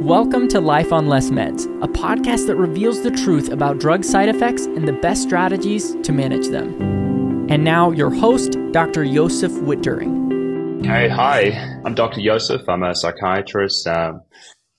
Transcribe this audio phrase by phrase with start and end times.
[0.00, 4.30] Welcome to Life on Less Meds, a podcast that reveals the truth about drug side
[4.30, 7.46] effects and the best strategies to manage them.
[7.50, 9.04] And now, your host, Dr.
[9.04, 10.82] Josef Witt-Doerring.
[10.84, 11.50] Hey, hi.
[11.84, 12.22] I'm Dr.
[12.22, 12.66] Josef.
[12.66, 14.22] I'm a psychiatrist um,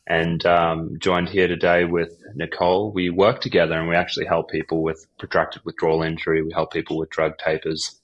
[0.07, 2.91] and um, joined here today with Nicole.
[2.91, 6.41] We work together and we actually help people with protracted withdrawal injury.
[6.41, 8.01] We help people with drug tapers.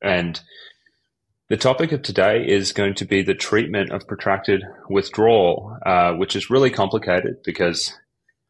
[0.00, 0.40] And
[1.50, 6.36] the topic of today is going to be the treatment of protracted withdrawal, uh, which
[6.36, 7.92] is really complicated because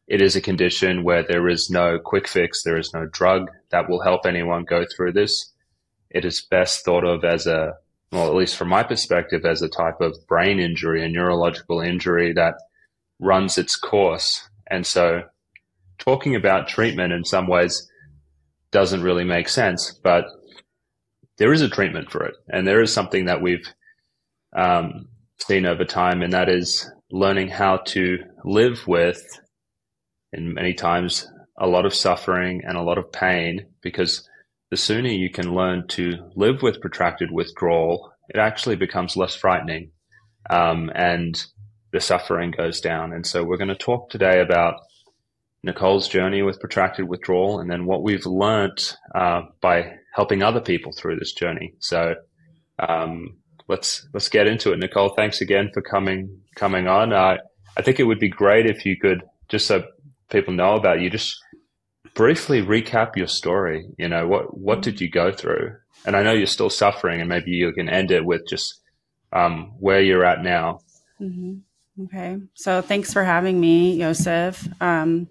[0.07, 3.89] it is a condition where there is no quick fix, there is no drug that
[3.89, 5.51] will help anyone go through this.
[6.11, 7.73] It is best thought of as a,
[8.11, 12.33] well, at least from my perspective, as a type of brain injury, a neurological injury
[12.33, 12.53] that
[13.19, 14.47] runs its course.
[14.69, 15.23] And so
[15.97, 17.89] talking about treatment in some ways
[18.69, 20.25] doesn't really make sense, but
[21.37, 23.67] there is a treatment for it, and there is something that we've
[24.55, 25.07] um,
[25.39, 29.39] seen over time, and that is learning how to live with,
[30.33, 34.27] in many times a lot of suffering and a lot of pain, because
[34.69, 39.91] the sooner you can learn to live with protracted withdrawal, it actually becomes less frightening,
[40.49, 41.45] um, and
[41.91, 43.11] the suffering goes down.
[43.11, 44.75] And so we're going to talk today about
[45.63, 50.91] Nicole's journey with protracted withdrawal, and then what we've learned uh, by helping other people
[50.91, 51.73] through this journey.
[51.79, 52.15] So
[52.79, 54.79] um, let's let's get into it.
[54.79, 57.13] Nicole, thanks again for coming coming on.
[57.13, 57.37] Uh,
[57.77, 59.83] I think it would be great if you could just so
[60.29, 61.37] people know about you, just
[62.13, 63.85] briefly recap your story.
[63.97, 65.75] You know what what did you go through?
[66.05, 68.79] And I know you're still suffering, and maybe you can end it with just
[69.31, 70.79] um, where you're at now.
[71.21, 72.05] Mm-hmm.
[72.05, 72.37] Okay.
[72.55, 74.67] So thanks for having me, Josef.
[74.81, 75.27] Um,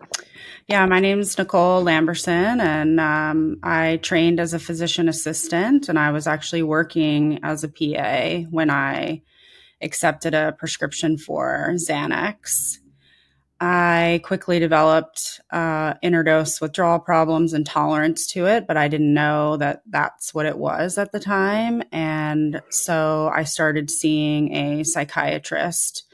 [0.70, 5.98] yeah, my name is Nicole Lamberson, and um, I trained as a physician assistant, and
[5.98, 9.22] I was actually working as a PA when I
[9.82, 12.76] accepted a prescription for Xanax.
[13.60, 19.56] I quickly developed uh, interdose withdrawal problems and tolerance to it, but I didn't know
[19.56, 21.82] that that's what it was at the time.
[21.90, 26.04] And so I started seeing a psychiatrist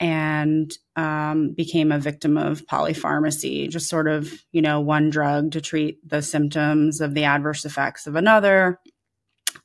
[0.00, 5.60] and um, became a victim of polypharmacy, just sort of, you know, one drug to
[5.60, 8.78] treat the symptoms of the adverse effects of another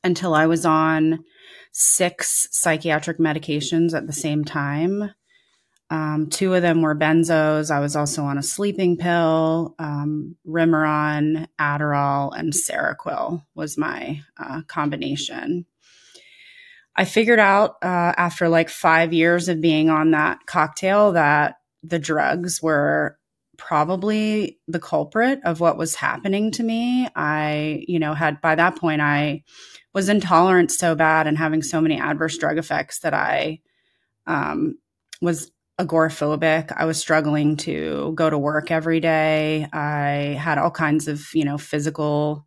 [0.02, 1.24] until I was on
[1.72, 5.10] six psychiatric medications at the same time.
[5.90, 7.70] Um, two of them were benzos.
[7.70, 10.36] I was also on a sleeping pill, um,
[11.60, 15.66] Adderall, and Seroquel was my uh, combination.
[16.96, 21.98] I figured out uh, after like five years of being on that cocktail that the
[21.98, 23.18] drugs were
[23.56, 27.08] probably the culprit of what was happening to me.
[27.14, 29.42] I, you know, had by that point, I
[29.92, 33.60] was intolerant so bad and having so many adverse drug effects that I
[34.26, 34.76] um,
[35.20, 35.50] was
[35.80, 36.72] agoraphobic.
[36.76, 39.68] I was struggling to go to work every day.
[39.72, 42.46] I had all kinds of, you know, physical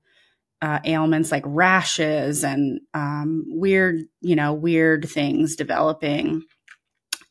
[0.62, 6.44] uh, ailments like rashes and um, weird, you know, weird things developing.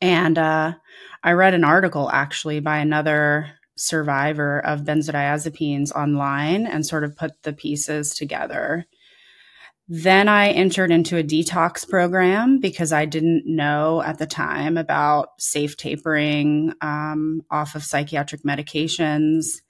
[0.00, 0.74] And uh,
[1.22, 7.42] I read an article actually by another survivor of benzodiazepines online and sort of put
[7.42, 8.86] the pieces together.
[9.88, 15.28] Then I entered into a detox program because I didn't know at the time about
[15.38, 19.60] safe tapering um, off of psychiatric medications.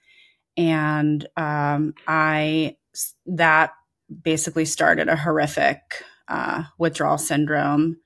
[0.56, 2.77] And um, I
[3.26, 3.72] that
[4.22, 5.78] basically started a horrific
[6.28, 7.96] uh, withdrawal syndrome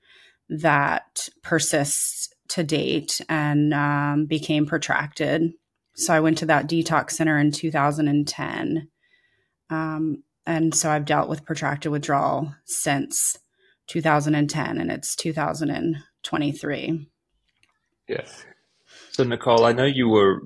[0.49, 5.53] that persists to date and um, became protracted.
[5.95, 8.89] So I went to that detox center in 2010.
[9.69, 13.37] Um, and so I've dealt with protracted withdrawal since
[13.87, 17.07] 2010, and it's 2023.
[18.07, 18.21] Yeah.
[19.11, 20.41] So, Nicole, I know you were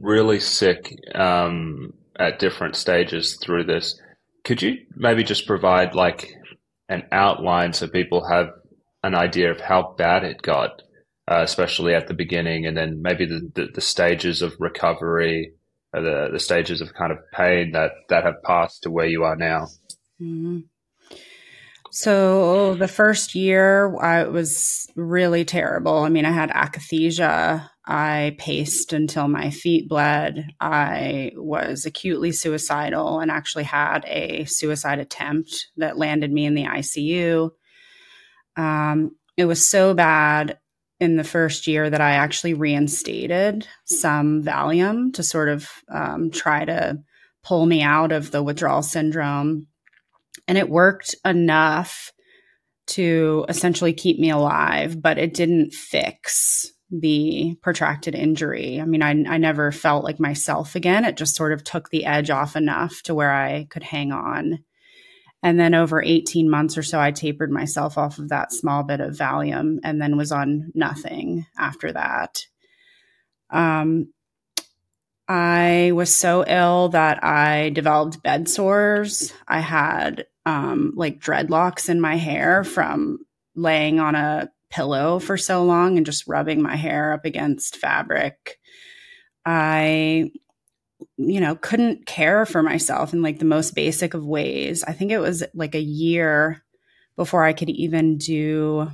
[0.00, 4.00] really sick um, at different stages through this.
[4.44, 6.34] Could you maybe just provide like
[6.88, 8.48] an outline so people have
[9.02, 10.82] an idea of how bad it got,
[11.30, 15.52] uh, especially at the beginning, and then maybe the, the, the stages of recovery,
[15.92, 19.24] uh, the the stages of kind of pain that that have passed to where you
[19.24, 19.66] are now?
[20.20, 20.60] Mm-hmm.
[21.98, 26.00] So the first year, I was really terrible.
[26.00, 30.44] I mean, I had akathisia I paced until my feet bled.
[30.60, 36.64] I was acutely suicidal and actually had a suicide attempt that landed me in the
[36.64, 37.52] ICU.
[38.58, 40.58] Um, it was so bad
[41.00, 46.66] in the first year that I actually reinstated some Valium to sort of um, try
[46.66, 46.98] to
[47.42, 49.68] pull me out of the withdrawal syndrome.
[50.46, 52.12] And it worked enough
[52.88, 58.80] to essentially keep me alive, but it didn't fix the protracted injury.
[58.80, 61.04] I mean, I, I never felt like myself again.
[61.04, 64.60] It just sort of took the edge off enough to where I could hang on.
[65.42, 69.00] And then over 18 months or so, I tapered myself off of that small bit
[69.00, 72.38] of Valium and then was on nothing after that.
[73.50, 74.12] Um,
[75.28, 79.32] I was so ill that I developed bed sores.
[79.48, 83.18] I had um, like dreadlocks in my hair from
[83.56, 88.58] laying on a pillow for so long and just rubbing my hair up against fabric.
[89.44, 90.30] I,
[91.16, 94.84] you know, couldn't care for myself in like the most basic of ways.
[94.84, 96.62] I think it was like a year
[97.16, 98.90] before I could even do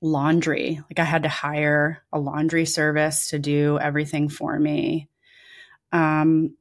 [0.00, 0.80] laundry.
[0.88, 5.08] Like I had to hire a laundry service to do everything for me.
[5.92, 6.56] Um,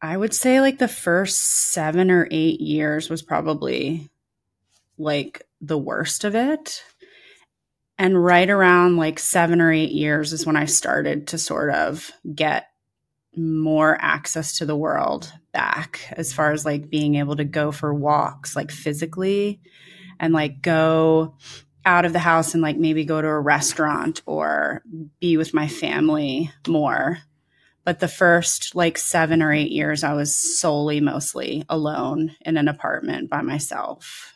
[0.00, 1.38] I would say like the first
[1.72, 4.08] seven or eight years was probably
[4.96, 6.82] like the worst of it.
[7.98, 12.10] And right around like seven or eight years is when I started to sort of
[12.32, 12.68] get
[13.36, 17.92] more access to the world back as far as like being able to go for
[17.92, 19.60] walks, like physically,
[20.20, 21.34] and like go
[21.84, 24.82] out of the house and like maybe go to a restaurant or
[25.20, 27.18] be with my family more.
[27.88, 32.68] But the first like seven or eight years, I was solely mostly alone in an
[32.68, 34.34] apartment by myself.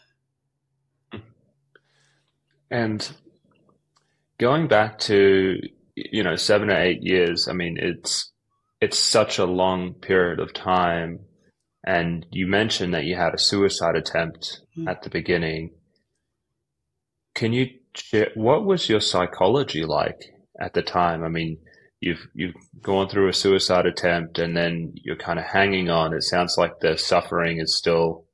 [2.71, 3.07] And
[4.39, 5.59] going back to
[5.95, 8.33] you know seven or eight years, I mean it's
[8.81, 11.19] it's such a long period of time.
[11.87, 14.89] And you mentioned that you had a suicide attempt mm-hmm.
[14.89, 15.73] at the beginning.
[17.35, 20.23] Can you share what was your psychology like
[20.59, 21.23] at the time?
[21.23, 21.59] I mean,
[22.03, 26.13] you've you've gone through a suicide attempt and then you're kind of hanging on.
[26.13, 28.27] It sounds like the suffering is still,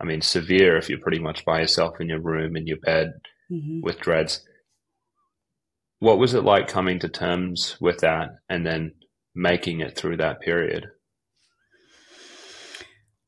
[0.00, 3.12] I mean, severe if you're pretty much by yourself in your room in your bed
[3.52, 3.82] mm-hmm.
[3.82, 4.42] with dreads.
[5.98, 8.94] What was it like coming to terms with that and then
[9.34, 10.86] making it through that period?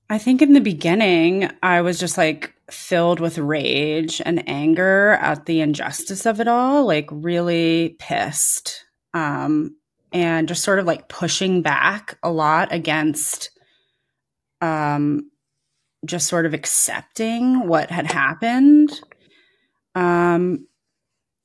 [0.08, 5.44] I think in the beginning, I was just like filled with rage and anger at
[5.44, 8.86] the injustice of it all, like really pissed.
[9.12, 9.76] Um,
[10.12, 13.50] and just sort of like pushing back a lot against
[14.60, 15.30] um,
[16.04, 19.00] just sort of accepting what had happened.
[19.94, 20.66] Um,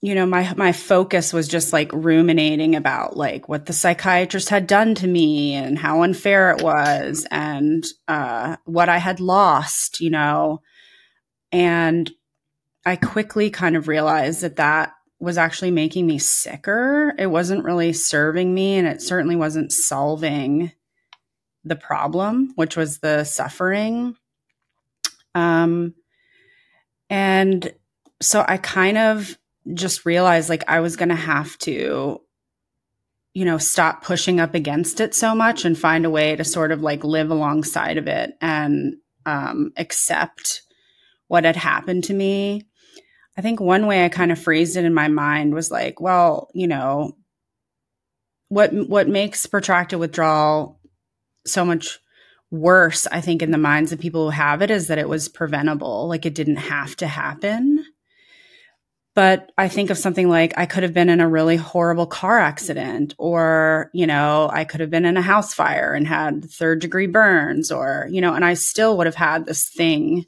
[0.01, 4.67] you know my my focus was just like ruminating about like what the psychiatrist had
[4.67, 10.09] done to me and how unfair it was and uh, what I had lost, you
[10.09, 10.61] know.
[11.51, 12.11] And
[12.85, 17.13] I quickly kind of realized that that was actually making me sicker.
[17.17, 20.71] It wasn't really serving me and it certainly wasn't solving
[21.63, 24.15] the problem, which was the suffering.
[25.33, 25.95] Um
[27.09, 27.73] and
[28.21, 29.37] so I kind of
[29.73, 32.21] just realized like I was going to have to
[33.33, 36.71] you know stop pushing up against it so much and find a way to sort
[36.71, 40.63] of like live alongside of it and um, accept
[41.27, 42.66] what had happened to me
[43.37, 46.49] i think one way i kind of phrased it in my mind was like well
[46.53, 47.15] you know
[48.49, 50.79] what what makes protracted withdrawal
[51.45, 51.99] so much
[52.49, 55.29] worse i think in the minds of people who have it is that it was
[55.29, 57.85] preventable like it didn't have to happen.
[59.17, 62.37] But I think of something like I could have been in a really horrible car
[62.37, 66.81] accident, or, you know, I could have been in a house fire and had third
[66.81, 70.27] degree burns, or, you know, and I still would have had this thing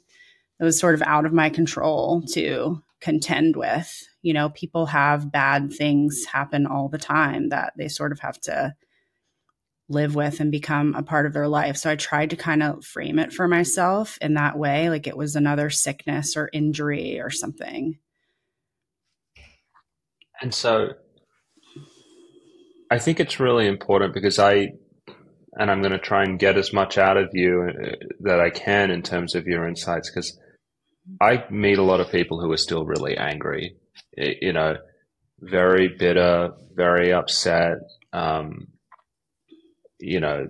[0.58, 4.02] that was sort of out of my control to contend with.
[4.22, 8.40] You know, people have bad things happen all the time that they sort of have
[8.42, 8.74] to
[9.90, 11.76] live with and become a part of their life.
[11.76, 15.16] So I tried to kind of frame it for myself in that way, like it
[15.16, 17.98] was another sickness or injury or something.
[20.40, 20.90] And so
[22.90, 24.72] I think it's really important because I,
[25.54, 28.50] and I'm going to try and get as much out of you uh, that I
[28.50, 30.38] can in terms of your insights because
[31.20, 33.76] I meet a lot of people who are still really angry,
[34.16, 34.76] you know,
[35.40, 37.78] very bitter, very upset.
[38.12, 38.68] Um,
[39.98, 40.48] you know,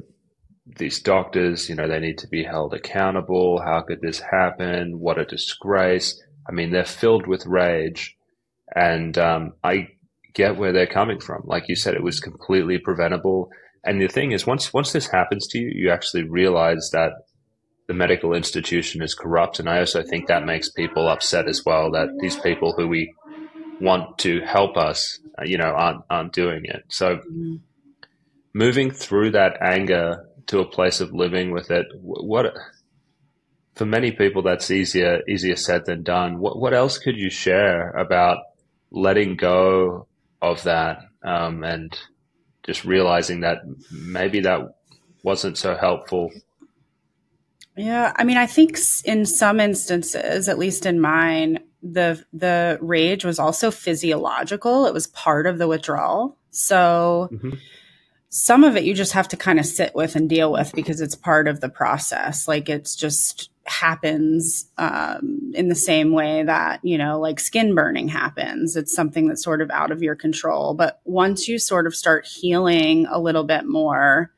[0.78, 3.60] these doctors, you know, they need to be held accountable.
[3.60, 5.00] How could this happen?
[5.00, 6.20] What a disgrace.
[6.48, 8.16] I mean, they're filled with rage.
[8.74, 9.88] And um, I
[10.32, 11.42] get where they're coming from.
[11.44, 13.50] Like you said, it was completely preventable.
[13.84, 17.12] And the thing is, once once this happens to you, you actually realize that
[17.90, 19.58] the medical institution is corrupt.
[19.58, 21.90] And I also think that makes people upset as well.
[21.90, 23.12] That these people who we
[23.80, 26.84] want to help us, uh, you know, aren't aren't doing it.
[26.86, 27.20] So
[28.54, 32.54] moving through that anger to a place of living with it, what
[33.74, 36.38] for many people that's easier easier said than done.
[36.38, 38.38] What what else could you share about
[38.92, 40.06] letting go
[40.40, 41.98] of that um, and
[42.62, 43.58] just realizing that
[43.90, 44.60] maybe that
[45.24, 46.30] wasn't so helpful.
[47.80, 53.24] Yeah, I mean, I think in some instances, at least in mine, the the rage
[53.24, 54.86] was also physiological.
[54.86, 56.36] It was part of the withdrawal.
[56.50, 57.54] So mm-hmm.
[58.28, 61.00] some of it you just have to kind of sit with and deal with because
[61.00, 62.46] it's part of the process.
[62.46, 68.08] Like it's just happens um, in the same way that you know like skin burning
[68.08, 71.94] happens it's something that's sort of out of your control but once you sort of
[71.94, 74.32] start healing a little bit more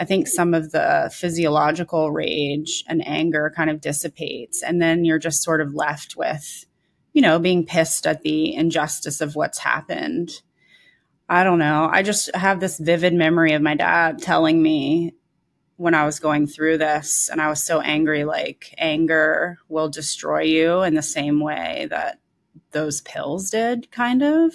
[0.00, 5.18] i think some of the physiological rage and anger kind of dissipates and then you're
[5.18, 6.66] just sort of left with
[7.12, 10.42] you know being pissed at the injustice of what's happened.
[11.28, 11.88] I don't know.
[11.90, 15.14] I just have this vivid memory of my dad telling me
[15.76, 20.42] when I was going through this and I was so angry like anger will destroy
[20.42, 22.18] you in the same way that
[22.72, 24.52] those pills did kind of.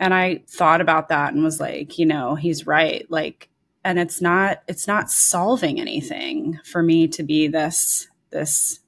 [0.00, 3.06] And I thought about that and was like you know he's right.
[3.10, 3.48] Like
[3.86, 8.80] and it's not it's not solving anything for me to be this this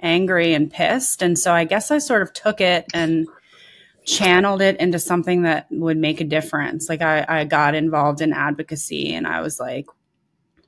[0.00, 3.26] angry and pissed and so I guess I sort of took it and
[4.06, 8.32] channeled it into something that would make a difference like I, I got involved in
[8.32, 9.86] advocacy and I was like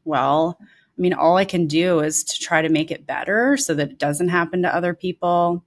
[0.04, 3.74] well, I mean, all I can do is to try to make it better so
[3.74, 5.64] that it doesn't happen to other people.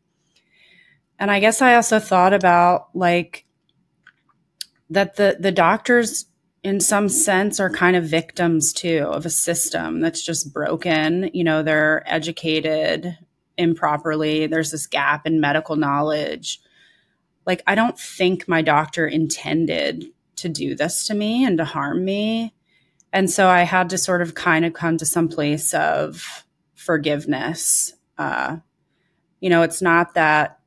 [1.20, 3.46] And I guess I also thought about like
[4.90, 6.26] that the the doctors
[6.64, 11.30] in some sense are kind of victims too of a system that's just broken.
[11.34, 13.18] You know, they're educated
[13.58, 14.48] improperly.
[14.48, 16.62] There's this gap in medical knowledge.
[17.46, 20.06] Like I don't think my doctor intended
[20.38, 22.54] to do this to me and to harm me.
[23.12, 27.94] And so I had to sort of kind of come to some place of forgiveness.
[28.18, 28.58] Uh,
[29.40, 30.60] you know, it's not that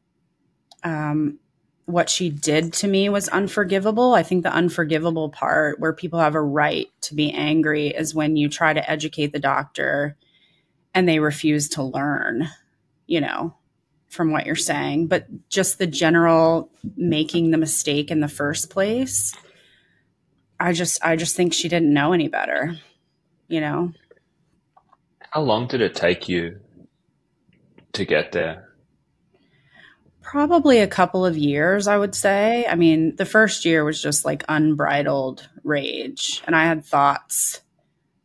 [0.85, 1.39] um,
[1.87, 4.15] what she did to me was unforgivable.
[4.15, 8.37] I think the unforgivable part where people have a right to be angry is when
[8.37, 10.17] you try to educate the doctor
[10.95, 12.49] and they refuse to learn,
[13.07, 13.55] you know,
[14.09, 15.07] from what you're saying.
[15.07, 19.35] But just the general making the mistake in the first place
[20.59, 22.77] I just I just think she didn't know any better,
[23.49, 23.93] you know.
[25.31, 26.61] How long did it take you
[27.93, 28.66] to get there?
[30.27, 32.67] Probably a couple of years, I would say.
[32.67, 37.61] I mean, the first year was just like unbridled rage, and I had thoughts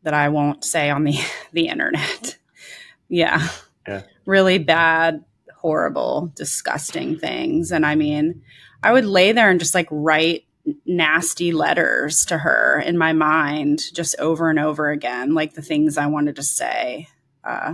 [0.01, 1.19] that I won't say on the
[1.53, 2.37] the internet.
[3.07, 3.47] yeah.
[3.87, 4.01] Yeah.
[4.25, 5.23] Really bad,
[5.55, 7.71] horrible, disgusting things.
[7.71, 8.41] And I mean,
[8.81, 10.45] I would lay there and just like write
[10.87, 15.97] nasty letters to her in my mind just over and over again like the things
[15.97, 17.07] i wanted to say
[17.43, 17.73] uh,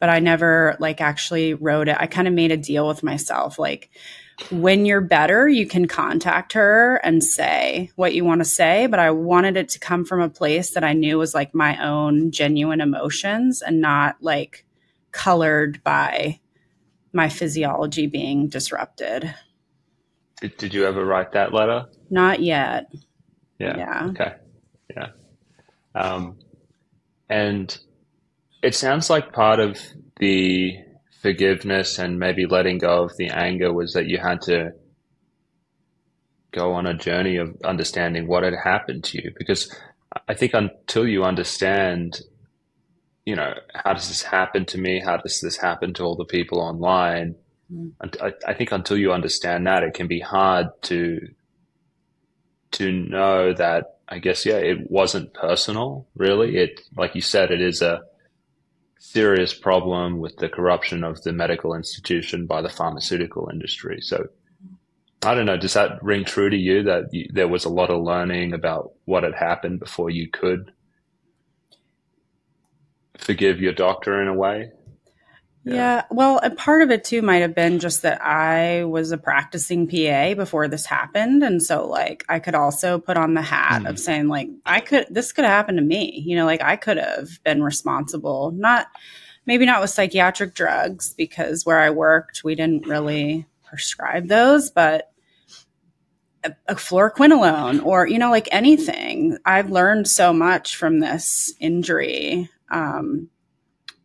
[0.00, 3.58] but i never like actually wrote it i kind of made a deal with myself
[3.58, 3.90] like
[4.50, 8.98] when you're better you can contact her and say what you want to say but
[8.98, 12.30] i wanted it to come from a place that i knew was like my own
[12.30, 14.64] genuine emotions and not like
[15.12, 16.40] colored by
[17.12, 19.34] my physiology being disrupted
[20.40, 21.86] did, did you ever write that letter?
[22.08, 22.90] Not yet.
[23.58, 23.76] Yeah.
[23.76, 24.06] Yeah.
[24.10, 24.34] Okay.
[24.96, 25.08] Yeah.
[25.94, 26.38] Um,
[27.28, 27.78] and
[28.62, 29.78] it sounds like part of
[30.18, 30.76] the
[31.22, 34.72] forgiveness and maybe letting go of the anger was that you had to
[36.52, 39.72] go on a journey of understanding what had happened to you because
[40.28, 42.20] I think until you understand,
[43.24, 45.00] you know, how does this happen to me?
[45.00, 47.36] How does this happen to all the people online?
[47.72, 47.88] Hmm.
[48.20, 51.28] I, I think until you understand that, it can be hard to
[52.72, 53.98] to know that.
[54.08, 56.08] I guess yeah, it wasn't personal.
[56.16, 58.00] Really, it like you said, it is a
[59.00, 64.00] serious problem with the corruption of the medical institution by the pharmaceutical industry.
[64.00, 64.28] So
[65.22, 65.56] I don't know.
[65.56, 68.92] Does that ring true to you that you, there was a lot of learning about
[69.06, 70.72] what had happened before you could
[73.16, 74.70] forgive your doctor in a way?
[75.64, 75.74] Yeah.
[75.74, 76.04] yeah.
[76.10, 79.86] Well, a part of it too might have been just that I was a practicing
[79.86, 81.42] PA before this happened.
[81.42, 83.88] And so, like, I could also put on the hat mm.
[83.88, 86.22] of saying, like, I could, this could have happened to me.
[86.26, 88.86] You know, like, I could have been responsible, not,
[89.44, 95.10] maybe not with psychiatric drugs, because where I worked, we didn't really prescribe those, but
[96.42, 99.36] a, a fluoroquinolone or, you know, like anything.
[99.44, 102.48] I've learned so much from this injury.
[102.70, 103.28] Um,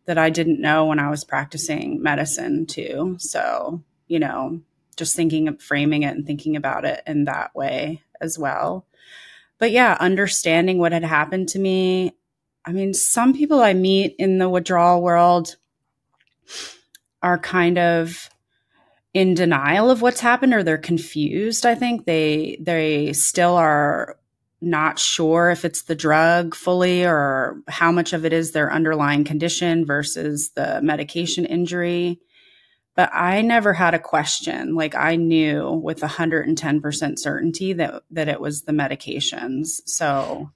[0.06, 3.16] that I didn't know when I was practicing medicine too.
[3.18, 4.60] So, you know,
[4.96, 8.86] just thinking of framing it and thinking about it in that way as well.
[9.58, 12.12] But yeah, understanding what had happened to me.
[12.64, 15.56] I mean, some people I meet in the withdrawal world
[17.22, 18.28] are kind of
[19.16, 24.18] in denial of what's happened or they're confused i think they they still are
[24.60, 29.24] not sure if it's the drug fully or how much of it is their underlying
[29.24, 32.18] condition versus the medication injury
[32.94, 38.40] but i never had a question like i knew with 110% certainty that that it
[38.40, 40.50] was the medications so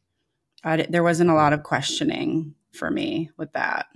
[0.64, 3.86] I, there wasn't a lot of questioning for me with that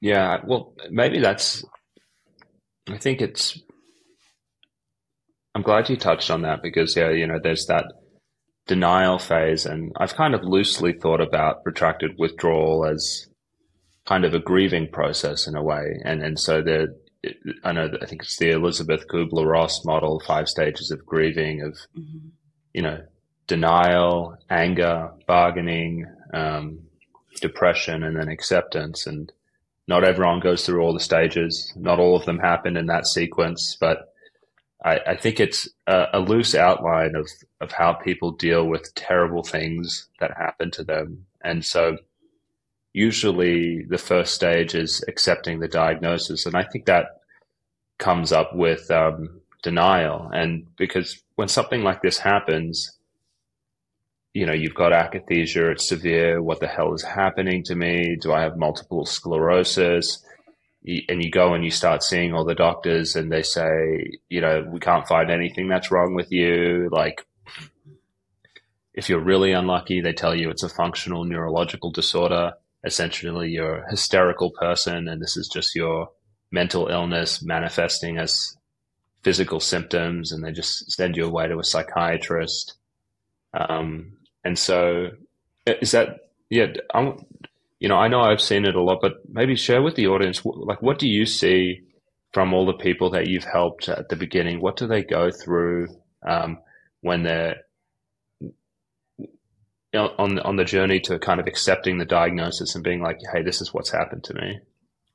[0.00, 1.64] yeah, well, maybe that's.
[2.88, 3.60] I think it's.
[5.54, 7.86] I'm glad you touched on that because yeah, you know, there's that
[8.66, 13.26] denial phase, and I've kind of loosely thought about protracted withdrawal as
[14.06, 16.88] kind of a grieving process in a way, and and so there.
[17.64, 21.72] I know I think it's the Elisabeth Kubler Ross model, five stages of grieving of,
[21.98, 22.28] mm-hmm.
[22.72, 23.00] you know,
[23.48, 26.78] denial, anger, bargaining, um,
[27.40, 29.08] depression, and then acceptance.
[29.08, 29.32] And
[29.88, 31.72] not everyone goes through all the stages.
[31.74, 34.14] Not all of them happen in that sequence, but
[34.84, 37.28] I, I think it's a, a, loose outline of,
[37.60, 41.26] of how people deal with terrible things that happen to them.
[41.42, 41.98] And so
[42.92, 46.46] usually the first stage is accepting the diagnosis.
[46.46, 47.06] And I think that
[47.98, 50.30] comes up with um, denial.
[50.32, 52.98] And because when something like this happens,
[54.34, 56.40] you know, you've got akathisia, it's severe.
[56.40, 58.16] What the hell is happening to me?
[58.20, 60.24] Do I have multiple sclerosis?
[60.84, 64.66] And you go and you start seeing all the doctors, and they say, you know,
[64.70, 66.88] we can't find anything that's wrong with you.
[66.90, 67.26] Like,
[68.94, 72.54] if you're really unlucky, they tell you it's a functional neurological disorder.
[72.84, 76.10] Essentially, you're a hysterical person, and this is just your
[76.50, 78.56] mental illness manifesting as
[79.22, 82.74] physical symptoms, and they just send you away to a psychiatrist.
[83.52, 84.12] Um,
[84.44, 85.10] and so,
[85.66, 86.68] is that yeah?
[86.94, 87.26] I'm,
[87.80, 90.44] you know, I know I've seen it a lot, but maybe share with the audience,
[90.44, 91.82] like, what do you see
[92.32, 94.60] from all the people that you've helped at the beginning?
[94.60, 95.88] What do they go through
[96.26, 96.58] um,
[97.00, 97.56] when they're
[99.94, 103.60] on on the journey to kind of accepting the diagnosis and being like, "Hey, this
[103.60, 104.60] is what's happened to me."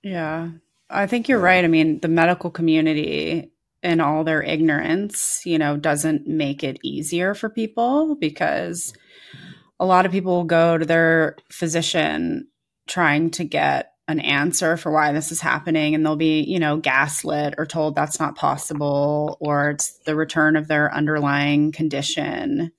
[0.01, 0.49] Yeah,
[0.89, 1.63] I think you're right.
[1.63, 3.51] I mean, the medical community
[3.83, 8.93] in all their ignorance, you know, doesn't make it easier for people because
[9.79, 12.47] a lot of people go to their physician
[12.87, 16.77] trying to get an answer for why this is happening and they'll be you know
[16.77, 22.71] gaslit or told that's not possible or it's the return of their underlying condition.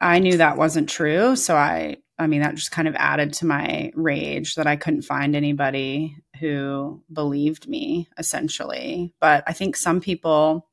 [0.00, 3.46] I knew that wasn't true so i i mean that just kind of added to
[3.46, 9.12] my rage that i couldn't find anybody who believed me essentially.
[9.20, 10.66] But i think some people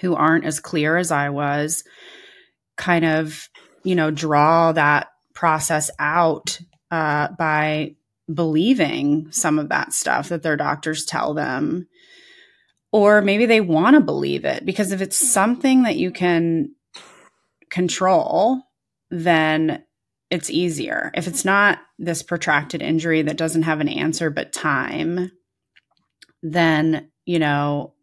[0.00, 1.82] who aren't as clear as i was
[2.76, 3.48] kind of
[3.84, 6.58] you know, draw that process out
[6.94, 7.92] uh, by
[8.32, 11.88] believing some of that stuff that their doctors tell them.
[12.92, 16.72] Or maybe they want to believe it because if it's something that you can
[17.68, 18.62] control,
[19.10, 19.82] then
[20.30, 21.10] it's easier.
[21.14, 25.32] If it's not this protracted injury that doesn't have an answer but time,
[26.44, 27.94] then, you know,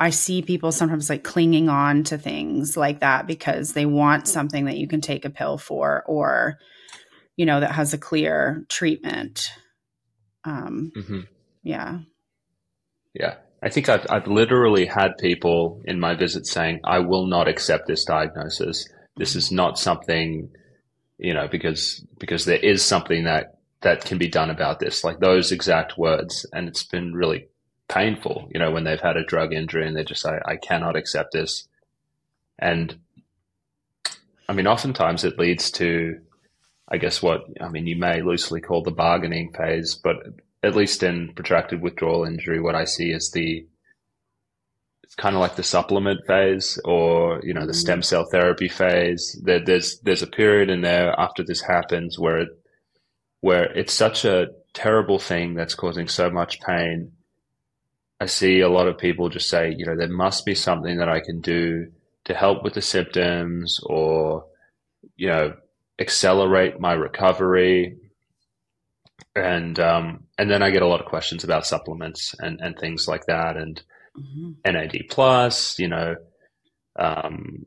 [0.00, 4.64] I see people sometimes like clinging on to things like that because they want something
[4.64, 6.58] that you can take a pill for or,
[7.40, 9.50] you know, that has a clear treatment.
[10.44, 11.20] Um, mm-hmm.
[11.62, 12.00] Yeah.
[13.14, 13.36] Yeah.
[13.62, 17.86] I think I've, I've literally had people in my visit saying, I will not accept
[17.86, 18.86] this diagnosis.
[19.16, 20.50] This is not something,
[21.16, 25.20] you know, because, because there is something that, that can be done about this, like
[25.20, 26.44] those exact words.
[26.52, 27.48] And it's been really
[27.88, 30.94] painful, you know, when they've had a drug injury and they just say, I cannot
[30.94, 31.66] accept this.
[32.58, 32.98] And
[34.46, 36.20] I mean, oftentimes it leads to,
[36.90, 40.16] I guess, what, I mean, you may loosely call the bargaining phase, but
[40.62, 43.66] at least in protracted withdrawal injury, what I see is the,
[45.04, 47.72] it's kind of like the supplement phase or, you know, the mm-hmm.
[47.72, 49.40] stem cell therapy phase.
[49.42, 52.48] There, there's, there's a period in there after this happens where it,
[53.40, 57.12] where it's such a terrible thing that's causing so much pain
[58.20, 61.08] I see a lot of people just say, you know, there must be something that
[61.08, 61.90] I can do
[62.24, 64.44] to help with the symptoms or,
[65.16, 65.54] you know,
[66.00, 67.96] accelerate my recovery.
[69.36, 73.06] And um, and then I get a lot of questions about supplements and, and things
[73.06, 73.80] like that and
[74.18, 74.52] mm-hmm.
[74.64, 76.16] NAD plus, you know,
[76.98, 77.66] um,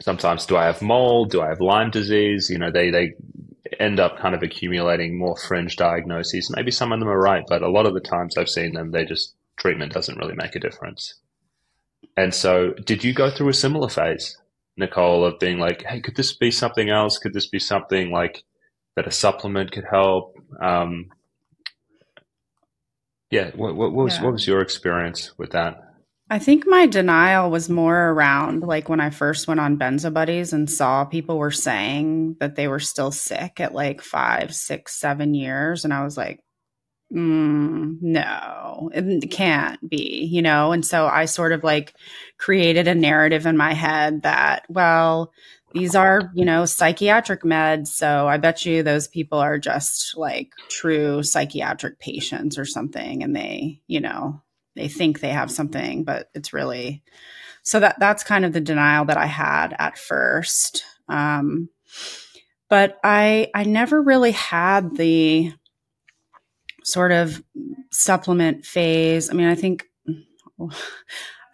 [0.00, 1.30] sometimes do I have mold?
[1.30, 2.50] Do I have Lyme disease?
[2.50, 3.14] You know, they, they
[3.80, 6.52] end up kind of accumulating more fringe diagnoses.
[6.54, 8.90] Maybe some of them are right, but a lot of the times I've seen them,
[8.90, 11.14] they just treatment doesn't really make a difference.
[12.16, 14.36] And so, did you go through a similar phase,
[14.78, 17.18] Nicole, of being like, hey, could this be something else?
[17.18, 18.44] Could this be something like
[18.96, 20.36] that a supplement could help?
[20.62, 21.06] Um,
[23.30, 23.50] Yeah.
[23.54, 24.24] What, what, what was yeah.
[24.24, 25.78] what was your experience with that?
[26.30, 30.52] I think my denial was more around like when I first went on Benzo Buddies
[30.52, 35.32] and saw people were saying that they were still sick at like five, six, seven
[35.32, 35.84] years.
[35.84, 36.40] And I was like,
[37.12, 40.72] mm, no, it can't be, you know?
[40.72, 41.94] And so I sort of like
[42.38, 45.32] created a narrative in my head that, well,
[45.72, 47.88] these are, you know, psychiatric meds.
[47.88, 53.22] So I bet you those people are just like true psychiatric patients or something.
[53.22, 54.42] And they, you know,
[54.76, 57.02] they think they have something, but it's really
[57.62, 60.84] so that that's kind of the denial that I had at first.
[61.06, 61.68] Um,
[62.70, 65.52] but I I never really had the
[66.88, 67.42] sort of
[67.90, 69.30] supplement phase.
[69.30, 69.86] I mean, I think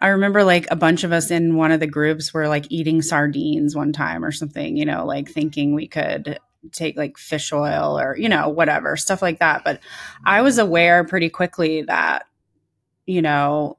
[0.01, 3.01] I remember like a bunch of us in one of the groups were like eating
[3.01, 6.39] sardines one time or something, you know, like thinking we could
[6.71, 9.63] take like fish oil or, you know, whatever, stuff like that.
[9.63, 9.79] But
[10.25, 12.25] I was aware pretty quickly that
[13.05, 13.77] you know,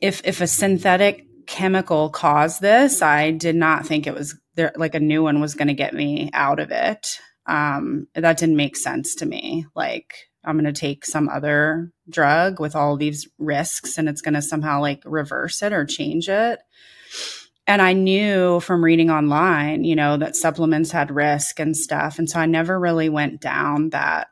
[0.00, 4.94] if if a synthetic chemical caused this, I did not think it was there like
[4.94, 7.20] a new one was going to get me out of it.
[7.46, 9.66] Um, that didn't make sense to me.
[9.74, 10.14] Like
[10.46, 14.42] I'm going to take some other drug with all these risks and it's going to
[14.42, 16.60] somehow like reverse it or change it.
[17.66, 22.18] And I knew from reading online, you know, that supplements had risk and stuff.
[22.18, 24.28] And so I never really went down that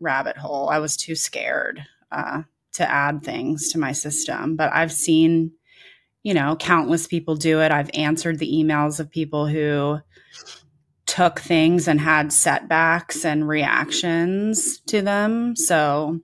[0.00, 0.70] rabbit hole.
[0.70, 2.42] I was too scared uh,
[2.72, 4.56] to add things to my system.
[4.56, 5.52] But I've seen,
[6.22, 7.70] you know, countless people do it.
[7.70, 10.00] I've answered the emails of people who
[11.20, 15.54] took things and had setbacks and reactions to them.
[15.54, 16.18] So,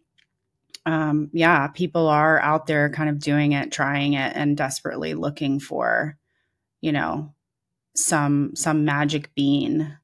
[0.87, 5.61] um, yeah, people are out there kind of doing it, trying it, and desperately looking
[5.61, 6.17] for,
[6.81, 7.35] you know,
[7.95, 9.99] some some magic bean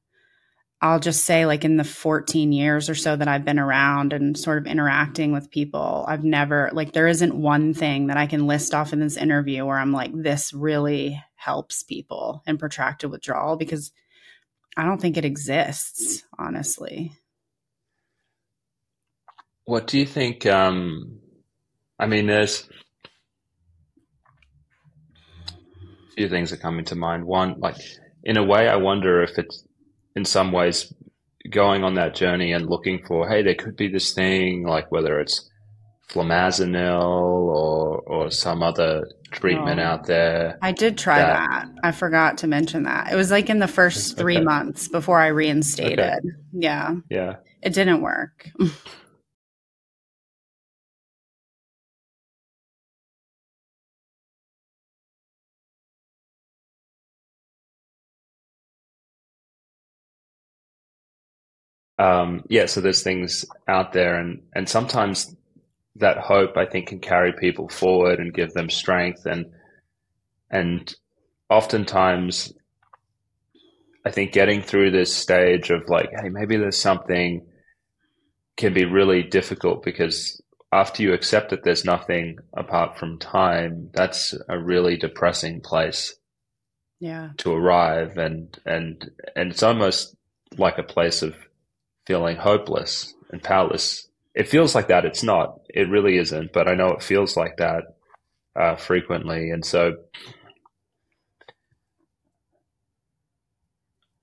[0.83, 4.37] I'll just say, like, in the 14 years or so that I've been around and
[4.37, 8.47] sort of interacting with people, I've never, like, there isn't one thing that I can
[8.47, 13.55] list off in this interview where I'm like, this really helps people in protracted withdrawal
[13.55, 13.93] because
[14.75, 17.13] I don't think it exists, honestly.
[19.65, 20.45] What do you think?
[20.45, 21.19] Um,
[21.99, 22.67] I mean, there's
[25.45, 27.25] a few things that come into mind.
[27.25, 27.77] One, like,
[28.23, 29.63] in a way, I wonder if it's
[30.15, 30.93] in some ways
[31.49, 35.19] going on that journey and looking for, hey, there could be this thing, like whether
[35.19, 35.49] it's
[36.13, 40.59] flumazenil or or some other treatment oh, out there.
[40.61, 43.11] I did try that, that, I forgot to mention that.
[43.11, 44.45] It was like in the first three okay.
[44.45, 45.99] months before I reinstated.
[45.99, 46.19] Okay.
[46.53, 46.95] Yeah.
[47.09, 47.37] Yeah.
[47.61, 48.49] It didn't work.
[61.97, 65.35] um, yeah, so there's things out there, and and sometimes
[65.95, 69.51] that hope I think can carry people forward and give them strength, and
[70.49, 70.93] and
[71.49, 72.53] oftentimes
[74.05, 77.45] I think getting through this stage of like, hey, maybe there's something
[78.57, 84.35] can be really difficult because after you accept that there's nothing apart from time, that's
[84.49, 86.15] a really depressing place
[86.99, 87.29] yeah.
[87.37, 90.15] to arrive and and and it's almost
[90.57, 91.35] like a place of
[92.05, 94.07] feeling hopeless and powerless.
[94.35, 95.05] It feels like that.
[95.05, 95.59] It's not.
[95.69, 96.53] It really isn't.
[96.53, 97.83] But I know it feels like that
[98.55, 99.93] uh, frequently, and so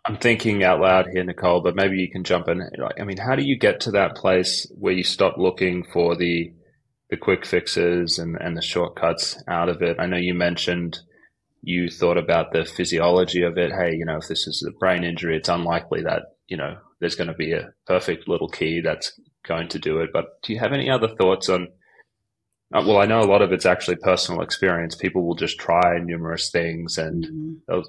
[0.07, 1.63] I'm thinking out loud here, Nicole.
[1.63, 2.63] But maybe you can jump in.
[2.99, 6.53] I mean, how do you get to that place where you stop looking for the
[7.11, 9.97] the quick fixes and, and the shortcuts out of it?
[10.01, 10.99] I know you mentioned
[11.63, 13.71] you thought about the physiology of it.
[13.71, 17.15] Hey, you know, if this is a brain injury, it's unlikely that you know there's
[17.17, 19.13] going to be a perfect little key that's
[19.47, 20.11] going to do it.
[20.13, 21.69] But do you have any other thoughts on?
[22.73, 24.95] Uh, well, I know a lot of it's actually personal experience.
[24.95, 27.53] People will just try numerous things, and mm-hmm.
[27.67, 27.85] they'll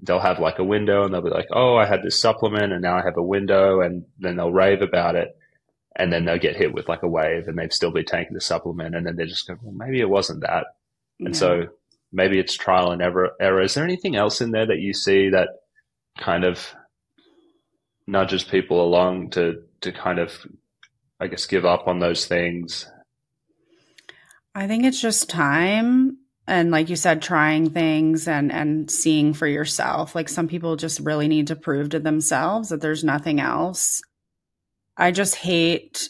[0.00, 2.82] they'll have like a window, and they'll be like, "Oh, I had this supplement, and
[2.82, 5.36] now I have a window," and then they'll rave about it,
[5.96, 8.40] and then they'll get hit with like a wave, and they've still been taking the
[8.40, 10.66] supplement, and then they're just going, "Well, maybe it wasn't that,"
[11.20, 11.68] and so
[12.12, 13.30] maybe it's trial and error.
[13.40, 13.62] Error.
[13.62, 15.48] Is there anything else in there that you see that
[16.18, 16.74] kind of
[18.06, 20.32] nudges people along to to kind of
[21.20, 22.90] I guess give up on those things?
[24.54, 29.46] I think it's just time and like you said trying things and and seeing for
[29.46, 30.14] yourself.
[30.14, 34.00] Like some people just really need to prove to themselves that there's nothing else.
[34.96, 36.08] I just hate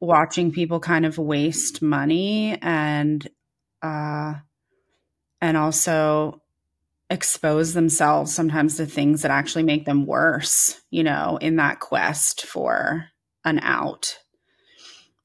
[0.00, 3.26] watching people kind of waste money and
[3.82, 4.34] uh
[5.40, 6.40] and also
[7.10, 12.44] expose themselves sometimes to things that actually make them worse, you know, in that quest
[12.44, 13.06] for
[13.48, 14.18] an out.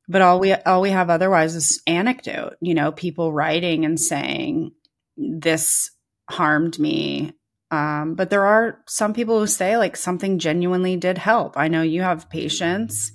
[0.08, 4.72] but all we all we have otherwise is anecdote you know people writing and saying
[5.18, 5.92] this
[6.30, 7.34] harmed me.
[7.72, 11.58] Um, but there are some people who say like something genuinely did help.
[11.58, 13.12] I know you have patients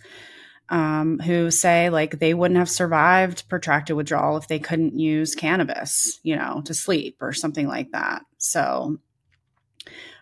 [0.68, 6.18] um, who say like they wouldn't have survived protracted withdrawal if they couldn't use cannabis
[6.22, 8.22] you know to sleep or something like that.
[8.38, 8.98] So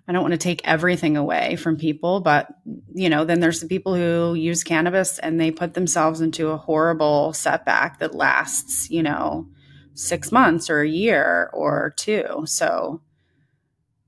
[0.08, 2.48] I don't want to take everything away from people, but
[2.94, 6.56] you know, then there's the people who use cannabis and they put themselves into a
[6.56, 9.48] horrible setback that lasts, you know,
[9.94, 12.42] six months or a year or two.
[12.44, 13.00] So,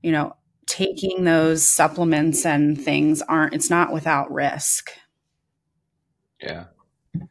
[0.01, 0.35] you know,
[0.67, 4.91] taking those supplements and things aren't, it's not without risk.
[6.41, 6.65] Yeah.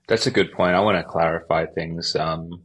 [0.09, 0.74] That's a good point.
[0.74, 2.14] I want to clarify things.
[2.16, 2.64] Um,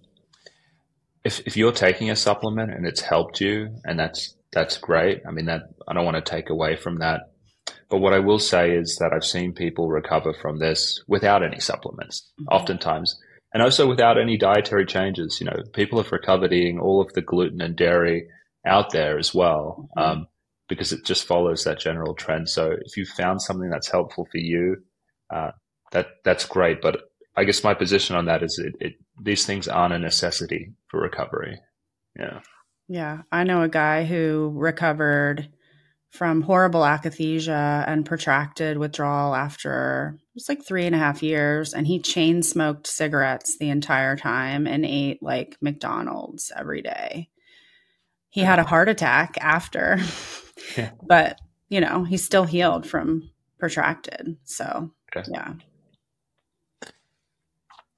[1.24, 5.24] if, if you're taking a supplement and it's helped you and that's that's great.
[5.28, 7.32] I mean, that I don't want to take away from that.
[7.90, 11.60] But what I will say is that I've seen people recover from this without any
[11.60, 12.48] supplements, mm-hmm.
[12.48, 13.20] oftentimes,
[13.54, 15.40] and also without any dietary changes.
[15.40, 18.28] You know, people have recovered eating all of the gluten and dairy
[18.66, 20.12] out there as well, mm-hmm.
[20.12, 20.28] um,
[20.68, 22.50] because it just follows that general trend.
[22.50, 24.78] So if you found something that's helpful for you,
[25.30, 25.52] uh,
[25.92, 26.82] that that's great.
[26.82, 27.02] But
[27.36, 31.00] I guess my position on that is it, it, these things aren't a necessity for
[31.00, 31.60] recovery.
[32.18, 32.40] Yeah.
[32.88, 35.50] Yeah, I know a guy who recovered
[36.14, 41.74] from horrible akathisia and protracted withdrawal after it was like three and a half years,
[41.74, 47.30] and he chain smoked cigarettes the entire time and ate like McDonald's every day.
[48.30, 49.98] He had a heart attack after,
[50.78, 50.92] yeah.
[51.02, 54.38] but you know he's still healed from protracted.
[54.44, 55.28] So okay.
[55.34, 55.54] yeah.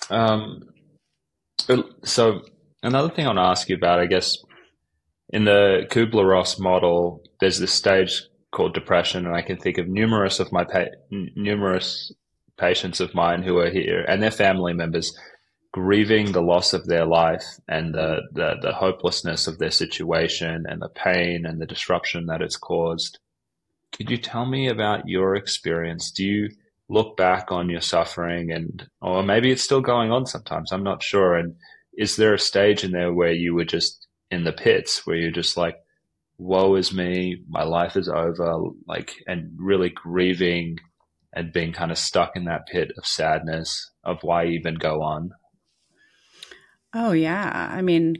[0.09, 0.63] Um.
[2.05, 2.43] So
[2.81, 4.37] another thing I want to ask you about, I guess,
[5.29, 9.87] in the Kubler Ross model, there's this stage called depression, and I can think of
[9.87, 12.13] numerous of my pa- numerous
[12.57, 15.17] patients of mine who are here and their family members
[15.73, 20.81] grieving the loss of their life and the, the, the hopelessness of their situation and
[20.81, 23.19] the pain and the disruption that it's caused.
[23.93, 26.11] Could you tell me about your experience?
[26.11, 26.49] Do you
[26.87, 30.71] look back on your suffering and, or maybe it's still going on sometimes?
[30.71, 31.35] I'm not sure.
[31.35, 31.55] And
[31.97, 35.31] is there a stage in there where you were just in the pits where you're
[35.31, 35.77] just like,
[36.37, 40.77] woe is me, my life is over, like, and really grieving
[41.33, 45.31] and being kind of stuck in that pit of sadness of why even go on.
[46.93, 47.69] Oh yeah.
[47.71, 48.15] I mean,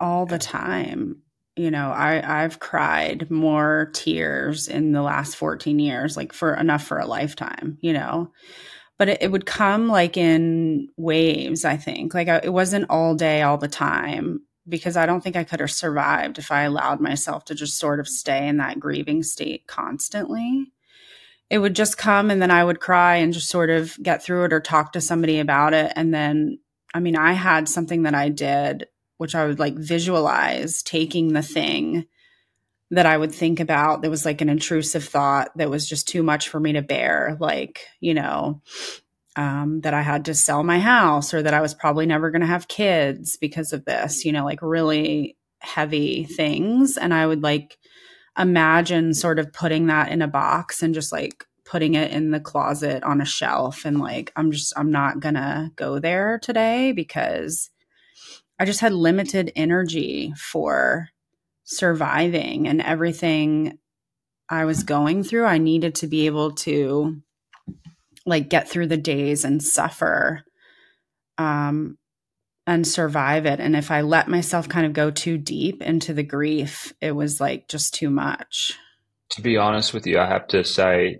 [0.00, 1.22] all the time.
[1.58, 6.84] You know, I, I've cried more tears in the last 14 years, like for enough
[6.84, 8.30] for a lifetime, you know
[8.98, 13.14] but it, it, would come like in waves i think like I, it wasn't all
[13.14, 17.00] day all the time because I don't think I could have survived if I allowed
[17.00, 20.72] myself to just sort of stay in that grieving state constantly.
[21.48, 24.44] It would just come and then I would cry and just sort of get through
[24.44, 25.92] it or talk to somebody about it.
[25.94, 26.58] And then,
[26.92, 31.42] I mean, I had something that I did, which I would like visualize taking the
[31.42, 32.06] thing
[32.90, 36.22] that I would think about that was like an intrusive thought that was just too
[36.22, 37.36] much for me to bear.
[37.40, 38.62] Like, you know,
[39.36, 42.40] um, that I had to sell my house or that I was probably never going
[42.40, 46.96] to have kids because of this, you know, like really heavy things.
[46.96, 47.76] And I would like
[48.38, 52.40] imagine sort of putting that in a box and just like putting it in the
[52.40, 53.84] closet on a shelf.
[53.84, 57.70] And like, I'm just, I'm not going to go there today because
[58.58, 61.10] I just had limited energy for
[61.64, 63.78] surviving and everything
[64.48, 65.44] I was going through.
[65.44, 67.20] I needed to be able to
[68.26, 70.44] like get through the days and suffer
[71.38, 71.96] um
[72.68, 73.60] and survive it.
[73.60, 77.40] And if i let myself kind of go too deep into the grief it was
[77.40, 78.72] like just too much.
[79.30, 81.18] To be honest with you i have to say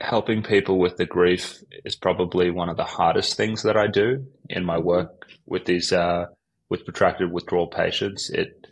[0.00, 4.24] helping people with the grief is probably one of the hardest things that i do
[4.48, 6.26] in my work with these uh
[6.68, 8.30] with protracted withdrawal patients.
[8.30, 8.66] It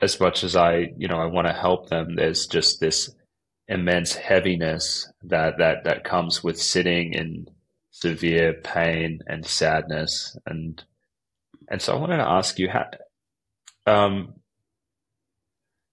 [0.00, 3.10] as much as i you know i want to help them there's just this
[3.70, 7.46] immense heaviness that that that comes with sitting in
[7.90, 10.36] severe pain and sadness.
[10.44, 10.82] And
[11.68, 12.86] and so I wanted to ask you how
[13.86, 14.34] um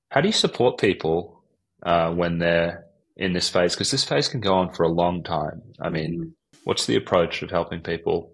[0.10, 1.44] how do you support people
[1.84, 2.86] uh, when they're
[3.16, 3.76] in this phase?
[3.76, 5.62] Because this phase can go on for a long time.
[5.80, 6.60] I mean mm-hmm.
[6.63, 8.34] what's the approach of helping people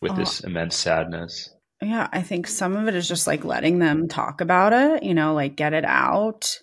[0.00, 1.54] with this immense sadness?
[1.82, 5.14] Yeah I think some of it is just like letting them talk about it you
[5.14, 6.58] know like get it out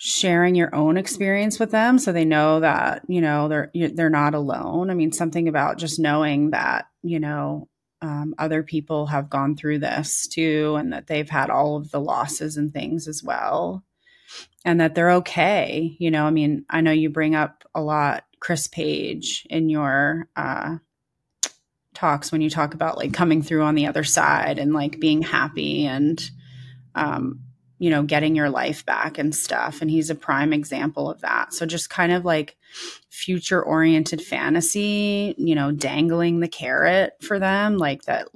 [0.00, 4.32] sharing your own experience with them so they know that you know they're they're not
[4.32, 4.90] alone.
[4.90, 7.68] I mean something about just knowing that you know
[8.00, 12.00] um, other people have gone through this too and that they've had all of the
[12.00, 13.84] losses and things as well
[14.64, 15.96] and that they're okay.
[15.98, 20.28] You know i mean i know you bring up a lot chris page in your
[20.36, 20.76] uh,
[21.92, 25.22] talks when you talk about like coming through on the other side and like being
[25.22, 26.30] happy and
[26.94, 27.40] um
[27.78, 31.52] you know getting your life back and stuff and he's a prime example of that.
[31.54, 32.56] So just kind of like
[33.10, 38.28] future oriented fantasy you know dangling the carrot for them like that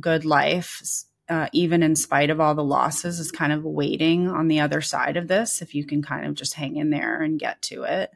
[0.00, 4.48] good life uh, even in spite of all the losses is kind of waiting on
[4.48, 7.38] the other side of this if you can kind of just hang in there and
[7.40, 8.10] get to it.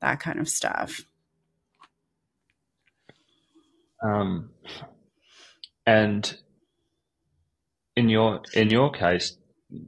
[0.00, 1.00] That kind of stuff.
[4.00, 4.50] Um
[5.84, 6.38] and
[7.96, 9.37] in your in your case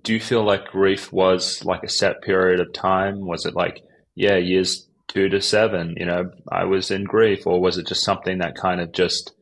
[0.03, 3.27] do you feel like grief was like a set period of time?
[3.27, 3.83] Was it like,
[4.15, 8.05] yeah, years two to seven, you know, I was in grief, or was it just
[8.05, 9.33] something that kind of just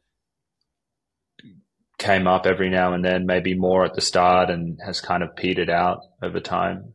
[1.98, 5.36] came up every now and then, maybe more at the start and has kind of
[5.36, 6.94] petered out over time?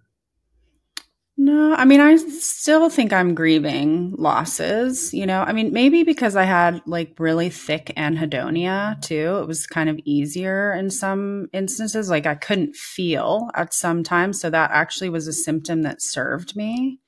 [1.36, 5.42] No, I mean, I still think I'm grieving losses, you know.
[5.42, 9.40] I mean, maybe because I had like really thick anhedonia too.
[9.42, 12.08] It was kind of easier in some instances.
[12.10, 14.40] Like I couldn't feel at some times.
[14.40, 17.00] So that actually was a symptom that served me.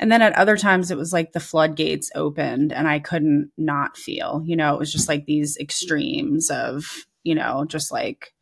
[0.00, 3.96] And then at other times, it was like the floodgates opened and I couldn't not
[3.96, 8.34] feel, you know, it was just like these extremes of, you know, just like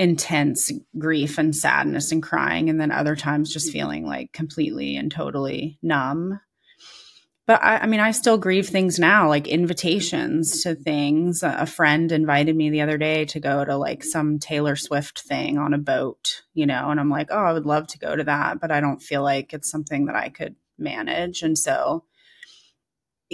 [0.00, 3.72] intense grief and sadness and crying and then other times just mm-hmm.
[3.72, 6.40] feeling like completely and totally numb.
[7.46, 10.74] But I, I, mean i still grieve things now like invitations mm-hmm.
[10.74, 11.42] to things.
[11.42, 15.58] A friend invited me the other day to go to like some taylor swift thing
[15.58, 18.24] on a boat you know and i'm like oh i would love to go to
[18.24, 21.42] that but i don't feel like it's something that i could manage.
[21.42, 22.04] And so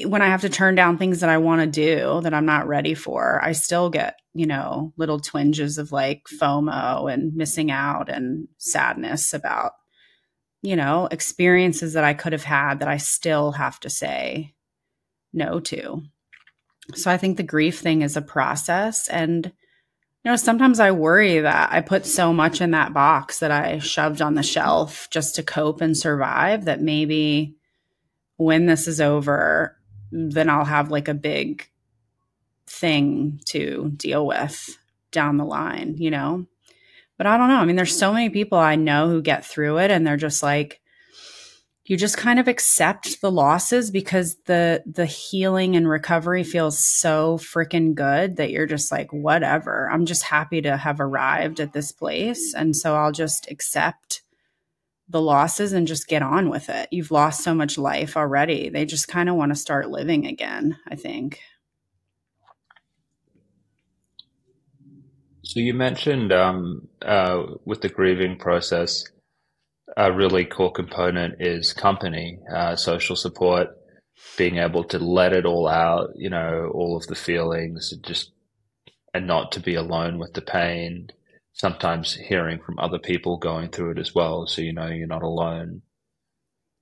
[0.04, 2.68] when I have to turn down things that I want to do that I'm not
[2.68, 8.10] ready for, I still get, you know, little twinges of like FOMO and missing out
[8.10, 9.72] and sadness about,
[10.60, 14.54] you know, experiences that I could have had that I still have to say
[15.32, 16.02] no to.
[16.94, 19.08] So I think the grief thing is a process.
[19.08, 23.50] And, you know, sometimes I worry that I put so much in that box that
[23.50, 27.56] I shoved on the shelf just to cope and survive that maybe
[28.36, 29.75] when this is over,
[30.10, 31.68] then I'll have like a big
[32.66, 34.78] thing to deal with
[35.12, 36.46] down the line, you know?
[37.16, 37.56] But I don't know.
[37.56, 40.42] I mean, there's so many people I know who get through it and they're just
[40.42, 40.80] like,
[41.86, 47.38] you just kind of accept the losses because the the healing and recovery feels so
[47.38, 51.92] freaking good that you're just like whatever i'm just happy to have arrived at this
[51.92, 54.22] place and so i'll just accept
[55.08, 56.88] the losses and just get on with it.
[56.90, 58.68] You've lost so much life already.
[58.68, 61.40] They just kind of want to start living again, I think.
[65.44, 69.04] So you mentioned um, uh, with the grieving process,
[69.96, 73.68] a really core component is company, uh, social support,
[74.36, 78.32] being able to let it all out, you know, all of the feelings, just
[79.14, 81.08] and not to be alone with the pain
[81.56, 84.46] sometimes hearing from other people going through it as well.
[84.46, 85.80] So you know you're not alone.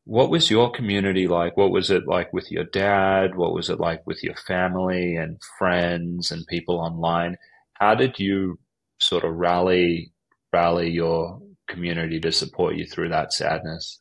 [0.04, 1.56] What was your community like?
[1.56, 3.36] What was it like with your dad?
[3.36, 7.38] What was it like with your family and friends and people online?
[7.74, 8.58] How did you
[8.98, 10.12] sort of rally
[10.52, 14.00] rally your community to support you through that sadness?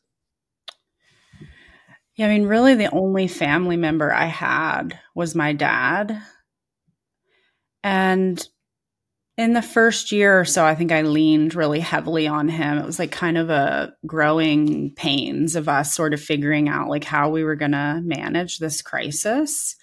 [2.16, 6.20] Yeah, I mean, really, the only family member I had was my dad.
[7.82, 8.46] And
[9.36, 12.78] in the first year or so, I think I leaned really heavily on him.
[12.78, 17.04] It was like kind of a growing pains of us sort of figuring out like
[17.04, 19.74] how we were going to manage this crisis.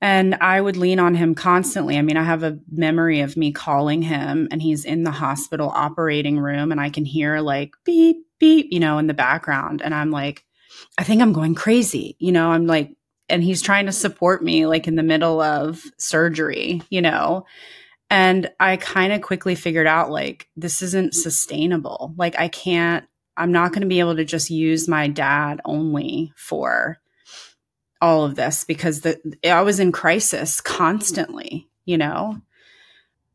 [0.00, 1.96] And I would lean on him constantly.
[1.96, 5.70] I mean, I have a memory of me calling him and he's in the hospital
[5.72, 9.80] operating room and I can hear like beep, beep, you know, in the background.
[9.82, 10.44] And I'm like,
[10.98, 12.16] I think I'm going crazy.
[12.18, 12.96] You know, I'm like,
[13.28, 17.44] and he's trying to support me like in the middle of surgery, you know.
[18.10, 22.12] And I kind of quickly figured out like, this isn't sustainable.
[22.16, 26.32] Like, I can't, I'm not going to be able to just use my dad only
[26.36, 26.98] for
[28.00, 32.40] all of this because the, I was in crisis constantly, you know?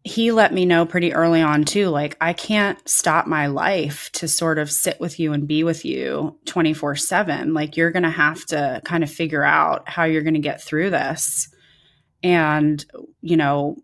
[0.03, 4.27] He let me know pretty early on too, like, I can't stop my life to
[4.27, 7.55] sort of sit with you and be with you 24 7.
[7.55, 10.61] Like, you're going to have to kind of figure out how you're going to get
[10.61, 11.49] through this.
[12.21, 12.85] And,
[13.21, 13.77] you know,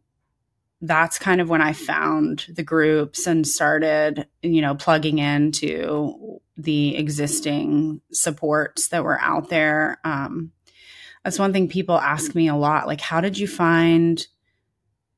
[0.82, 6.98] that's kind of when I found the groups and started, you know, plugging into the
[6.98, 10.00] existing supports that were out there.
[10.04, 10.52] Um,
[11.24, 14.26] that's one thing people ask me a lot like, how did you find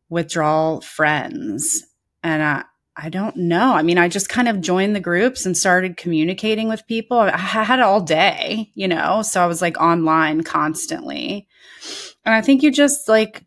[0.09, 1.83] withdrawal friends?
[2.23, 3.73] And I, I don't know.
[3.73, 7.17] I mean, I just kind of joined the groups and started communicating with people.
[7.17, 11.47] I had all day, you know, so I was like online constantly.
[12.25, 13.45] And I think you just like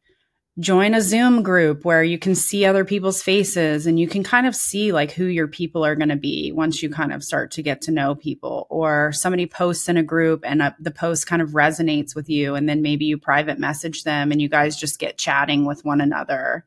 [0.59, 4.47] join a Zoom group where you can see other people's faces and you can kind
[4.47, 7.51] of see like who your people are going to be once you kind of start
[7.51, 8.67] to get to know people.
[8.71, 12.55] Or somebody posts in a group and a, the post kind of resonates with you
[12.55, 16.01] and then maybe you private message them and you guys just get chatting with one
[16.01, 16.65] another.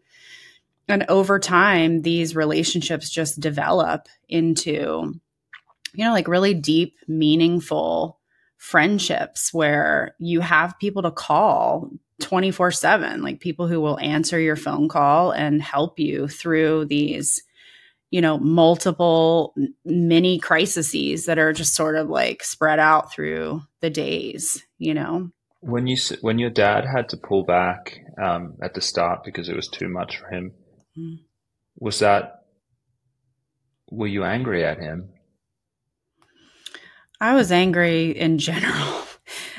[0.87, 5.19] And over time these relationships just develop into
[5.93, 8.19] you know like really deep meaningful
[8.57, 11.89] friendships where you have people to call
[12.19, 17.41] 24 7, like people who will answer your phone call and help you through these,
[18.11, 19.53] you know, multiple
[19.85, 25.31] mini crises that are just sort of like spread out through the days, you know?
[25.61, 29.55] When you when your dad had to pull back um, at the start because it
[29.55, 30.53] was too much for him,
[30.97, 31.19] mm.
[31.77, 32.45] was that
[33.91, 35.09] were you angry at him?
[37.19, 39.03] I was angry in general.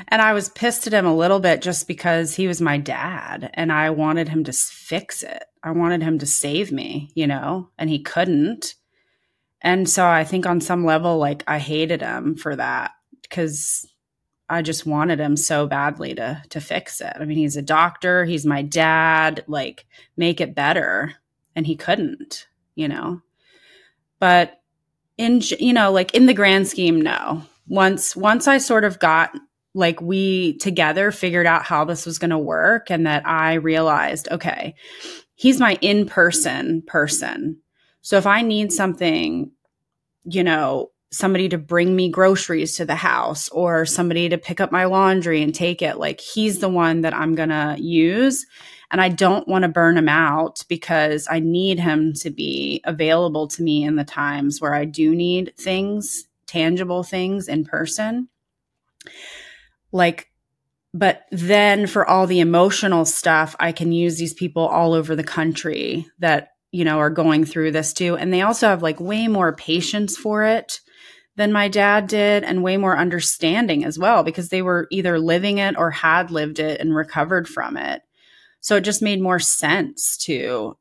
[0.09, 3.51] And I was pissed at him a little bit just because he was my dad
[3.55, 5.45] and I wanted him to fix it.
[5.62, 8.75] I wanted him to save me, you know, and he couldn't.
[9.61, 12.93] And so I think on some level, like I hated him for that
[13.23, 13.87] because
[14.49, 17.12] I just wanted him so badly to to fix it.
[17.18, 21.14] I mean, he's a doctor, he's my dad, like make it better.
[21.55, 23.23] And he couldn't, you know.
[24.18, 24.61] But
[25.18, 27.43] in you know, like in the grand scheme, no.
[27.68, 29.31] Once once I sort of got
[29.75, 34.29] like we together figured out how this was going to work and that I realized,
[34.31, 34.75] okay,
[35.35, 37.59] he's my in person person.
[38.03, 39.53] So if I need something,
[40.25, 44.73] you know, somebody to bring me groceries to the house or somebody to pick up
[44.73, 48.47] my laundry and take it, like he's the one that I'm going to use.
[48.93, 53.47] And I don't want to burn him out because I need him to be available
[53.49, 58.29] to me in the times where I do need things, tangible things in person
[59.93, 60.28] like
[60.93, 65.24] but then for all the emotional stuff i can use these people all over the
[65.24, 68.16] country that you know are going through this too.
[68.16, 70.80] And they also have like way more patience for it
[71.36, 75.59] than my dad did and way more understanding as well because they were either living
[75.59, 78.03] it or had lived it and recovered from it.
[78.61, 80.76] So it just made more sense to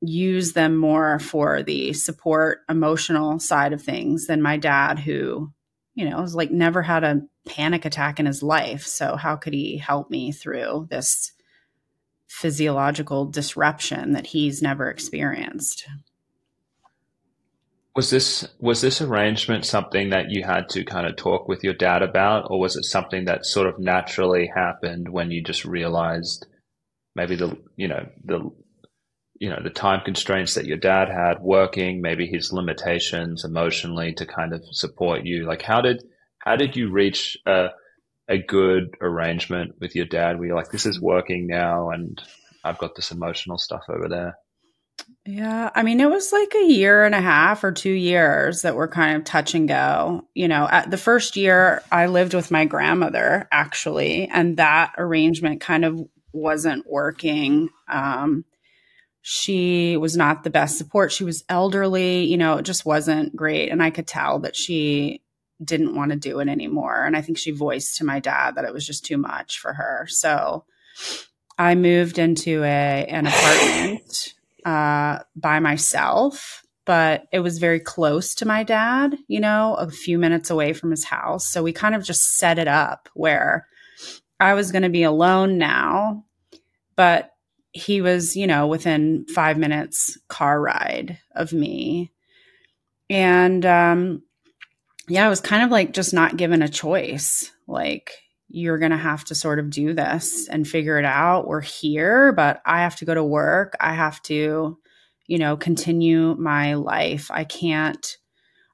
[0.00, 5.50] use them more for the support emotional side of things than my dad who
[5.94, 8.86] you know was like never had a panic attack in his life.
[8.86, 11.32] So, how could he help me through this
[12.28, 15.86] physiological disruption that he's never experienced?
[17.94, 21.74] Was this was this arrangement something that you had to kind of talk with your
[21.74, 26.46] dad about, or was it something that sort of naturally happened when you just realized
[27.14, 28.50] maybe the you know the
[29.38, 34.26] you know the time constraints that your dad had working, maybe his limitations emotionally to
[34.26, 35.46] kind of support you?
[35.46, 36.04] Like, how did
[36.38, 37.68] how did you reach a,
[38.28, 42.22] a good arrangement with your dad where you're like, this is working now and
[42.62, 44.38] I've got this emotional stuff over there?
[45.26, 48.76] Yeah, I mean, it was like a year and a half or two years that
[48.76, 50.28] were kind of touch and go.
[50.34, 55.62] You know, at the first year, I lived with my grandmother actually, and that arrangement
[55.62, 55.98] kind of
[56.32, 57.70] wasn't working.
[57.90, 58.44] Um,
[59.26, 61.10] she was not the best support.
[61.10, 63.70] She was elderly, you know, it just wasn't great.
[63.70, 65.22] And I could tell that she
[65.64, 67.06] didn't want to do it anymore.
[67.06, 69.72] And I think she voiced to my dad that it was just too much for
[69.72, 70.06] her.
[70.10, 70.66] So
[71.56, 74.34] I moved into a an apartment
[74.66, 80.18] uh, by myself, but it was very close to my dad, you know, a few
[80.18, 81.46] minutes away from his house.
[81.46, 83.66] So we kind of just set it up where
[84.38, 86.26] I was going to be alone now,
[86.94, 87.33] but
[87.74, 92.12] he was, you know, within five minutes car ride of me.
[93.10, 94.22] And um,
[95.08, 97.50] yeah, I was kind of like just not given a choice.
[97.66, 98.12] Like,
[98.48, 101.48] you're going to have to sort of do this and figure it out.
[101.48, 103.74] We're here, but I have to go to work.
[103.80, 104.78] I have to,
[105.26, 107.30] you know, continue my life.
[107.32, 108.16] I can't.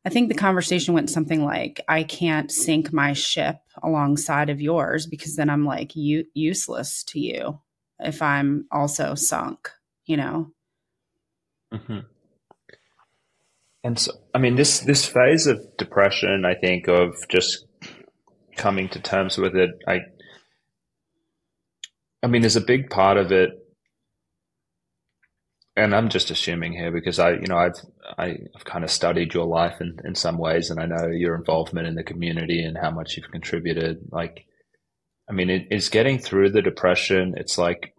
[0.05, 5.07] I think the conversation went something like, I can't sink my ship alongside of yours
[5.07, 7.61] because then I'm like u- useless to you
[8.03, 9.71] if I'm also sunk,
[10.07, 10.53] you know?
[11.73, 12.01] Mm-hmm.
[13.83, 17.65] And so, I mean, this this phase of depression, I think, of just
[18.57, 20.01] coming to terms with it, I,
[22.23, 23.51] I mean, there's a big part of it,
[25.77, 27.81] and I'm just assuming here because I, you know, I've
[28.19, 31.35] I, have kind of studied your life in in some ways, and I know your
[31.35, 34.01] involvement in the community and how much you've contributed.
[34.11, 34.45] Like,
[35.31, 37.35] I mean, it is getting through the depression.
[37.37, 37.95] It's like,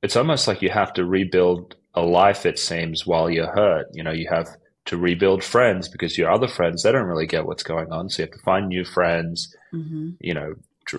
[0.00, 3.86] it's almost like you have to rebuild a life, it seems, while you're hurt.
[3.92, 4.48] You know, you have
[4.86, 8.08] to rebuild friends because your other friends, they don't really get what's going on.
[8.08, 10.10] So you have to find new friends, mm-hmm.
[10.20, 10.54] you know,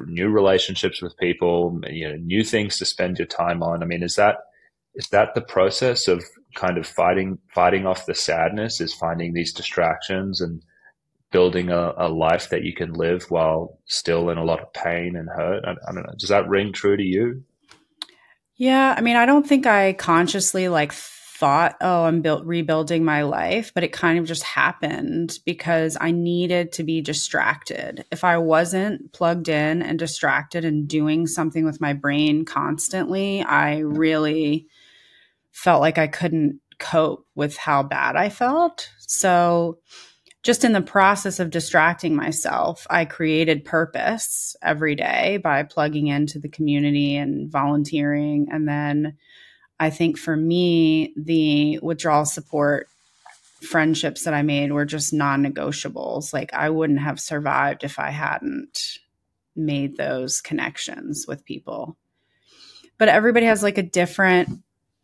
[0.06, 3.82] new relationships with people, you know, new things to spend your time on.
[3.82, 4.38] I mean, is that,
[4.96, 6.24] is that the process of
[6.56, 10.62] kind of fighting, fighting off the sadness is finding these distractions and
[11.34, 15.18] building a, a life that you can live while still in a lot of pain
[15.18, 15.66] and hurt?
[15.66, 16.14] I, I don't know.
[16.18, 17.44] Does that ring true to you?
[18.56, 23.24] Yeah, I mean, I don't think I consciously like thought, oh, I'm built rebuilding my
[23.24, 28.06] life, but it kind of just happened because I needed to be distracted.
[28.12, 33.80] If I wasn't plugged in and distracted and doing something with my brain constantly, I
[33.80, 34.68] really
[35.52, 38.90] felt like I couldn't cope with how bad I felt.
[39.00, 39.80] So
[40.44, 46.38] just in the process of distracting myself, I created purpose every day by plugging into
[46.38, 48.50] the community and volunteering.
[48.52, 49.18] And then
[49.80, 52.88] I think for me, the withdrawal support
[53.62, 56.34] friendships that I made were just non negotiables.
[56.34, 59.00] Like I wouldn't have survived if I hadn't
[59.56, 61.98] made those connections with people.
[62.98, 64.62] But everybody has like a different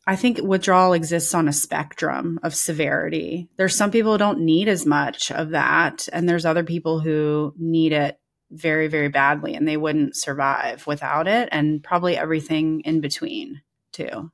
[0.09, 3.47] I think withdrawal exists on a spectrum of severity.
[3.57, 7.53] There's some people who don't need as much of that, and there's other people who
[7.59, 13.01] need it very, very badly, and they wouldn't survive without it, and probably everything in
[13.01, 14.31] between, too.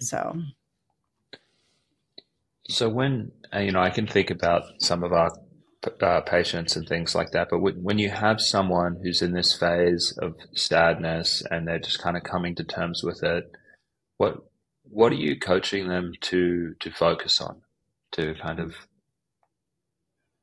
[0.00, 0.42] So,
[2.68, 5.30] so when uh, you know, I can think about some of our
[6.02, 7.48] uh, patients and things like that.
[7.50, 12.18] But when you have someone who's in this phase of sadness and they're just kind
[12.18, 13.50] of coming to terms with it,
[14.18, 14.42] what
[14.90, 17.62] what are you coaching them to to focus on
[18.12, 18.74] to kind of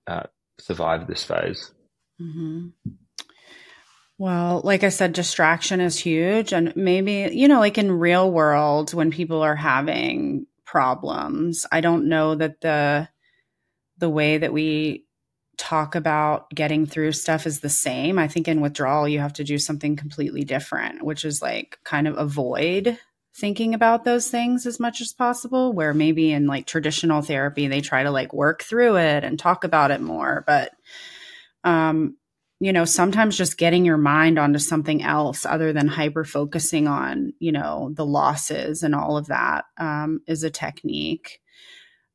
[0.08, 0.24] uh,
[0.60, 1.72] survive this phase?
[2.22, 2.68] Mm-hmm.
[4.18, 8.94] Well, like I said, distraction is huge, and maybe you know, like in real world,
[8.94, 13.10] when people are having problems, I don't know that the
[13.98, 15.06] the way that we
[15.58, 18.20] talk about getting through stuff is the same.
[18.20, 22.08] I think in withdrawal, you have to do something completely different, which is like kind
[22.08, 22.98] of avoid
[23.36, 27.82] thinking about those things as much as possible where maybe in like traditional therapy they
[27.82, 30.44] try to like work through it and talk about it more.
[30.48, 30.72] But
[31.64, 32.16] um
[32.60, 37.34] you know sometimes just getting your mind onto something else other than hyper focusing on
[37.40, 41.42] you know the losses and all of that um, is a technique.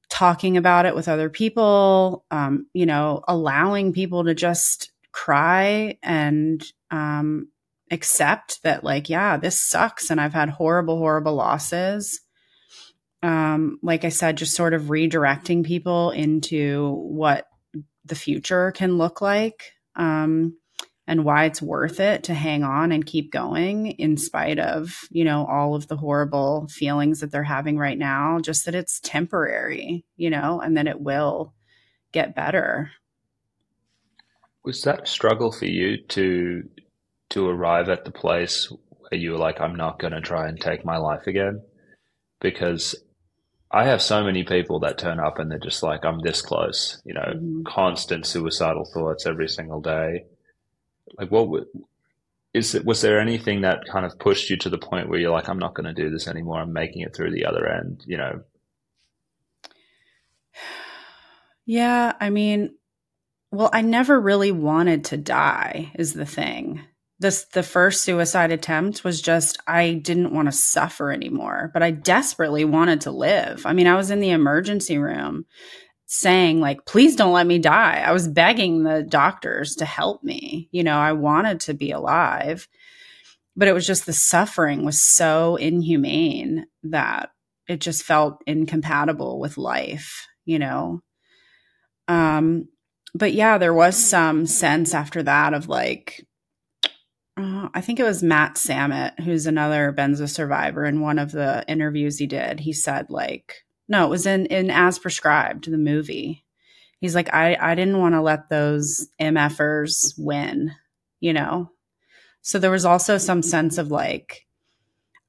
[0.08, 6.64] Talking about it with other people um, you know allowing people to just cry and
[6.90, 7.48] um,
[7.91, 12.20] accept that like yeah this sucks and i've had horrible horrible losses.
[13.22, 17.47] Um like i said just sort of redirecting people into what
[18.05, 20.57] the future can look like um
[21.07, 25.24] and why it's worth it to hang on and keep going in spite of you
[25.24, 30.05] know all of the horrible feelings that they're having right now just that it's temporary
[30.16, 31.53] you know and then it will
[32.12, 32.91] get better.
[34.64, 36.68] Was that struggle for you to
[37.31, 40.61] to arrive at the place where you were like, I'm not going to try and
[40.61, 41.62] take my life again?
[42.41, 42.95] Because
[43.70, 47.01] I have so many people that turn up and they're just like, I'm this close,
[47.05, 47.62] you know, mm-hmm.
[47.62, 50.24] constant suicidal thoughts every single day.
[51.18, 51.66] Like, what
[52.53, 52.85] is it?
[52.85, 55.59] Was there anything that kind of pushed you to the point where you're like, I'm
[55.59, 56.61] not going to do this anymore.
[56.61, 58.41] I'm making it through the other end, you know?
[61.66, 62.14] Yeah.
[62.18, 62.74] I mean,
[63.53, 66.81] well, I never really wanted to die, is the thing
[67.20, 71.90] this the first suicide attempt was just I didn't want to suffer anymore, but I
[71.90, 73.66] desperately wanted to live.
[73.66, 75.44] I mean, I was in the emergency room
[76.06, 78.02] saying like please don't let me die.
[78.04, 80.68] I was begging the doctors to help me.
[80.72, 82.66] You know, I wanted to be alive.
[83.54, 87.30] But it was just the suffering was so inhumane that
[87.68, 91.02] it just felt incompatible with life, you know.
[92.08, 92.68] Um
[93.14, 96.24] but yeah, there was some sense after that of like
[97.37, 100.85] uh, I think it was Matt Samet, who's another benzo survivor.
[100.85, 104.70] In one of the interviews he did, he said like, no, it was in in
[104.70, 106.45] As Prescribed, the movie.
[107.01, 110.72] He's like, I I didn't want to let those MFers win,
[111.20, 111.70] you know.
[112.43, 114.47] So there was also some sense of like,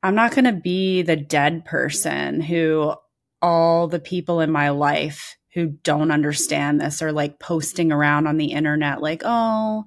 [0.02, 2.94] I'm not going to be the dead person who
[3.42, 8.38] all the people in my life who don't understand this are like posting around on
[8.38, 9.86] the internet, like, oh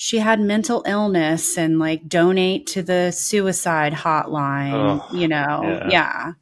[0.00, 5.60] she had mental illness and like donate to the suicide hotline, oh, you know?
[5.64, 5.88] Yeah.
[5.90, 6.32] yeah.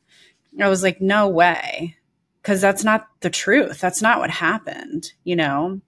[0.62, 1.96] I was like, no way.
[2.42, 3.80] Cause that's not the truth.
[3.80, 5.80] That's not what happened, you know?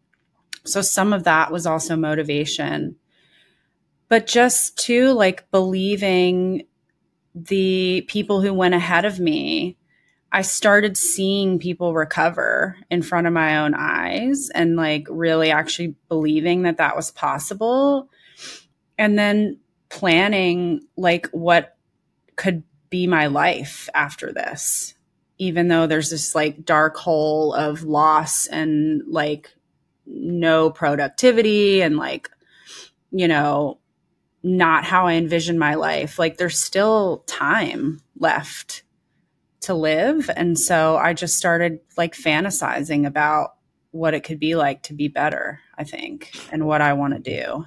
[0.64, 2.96] So some of that was also motivation.
[4.08, 6.64] But just to like believing
[7.34, 9.76] the people who went ahead of me
[10.30, 15.94] I started seeing people recover in front of my own eyes and like really actually
[16.08, 18.10] believing that that was possible.
[18.98, 19.58] And then
[19.88, 21.76] planning like what
[22.36, 24.94] could be my life after this,
[25.38, 29.54] even though there's this like dark hole of loss and like
[30.04, 32.28] no productivity and like,
[33.10, 33.78] you know,
[34.42, 36.18] not how I envision my life.
[36.18, 38.82] Like there's still time left
[39.68, 40.30] to live.
[40.34, 43.50] And so I just started like fantasizing about
[43.90, 47.20] what it could be like to be better, I think, and what I want to
[47.20, 47.66] do.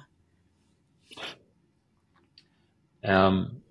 [3.04, 3.62] Um,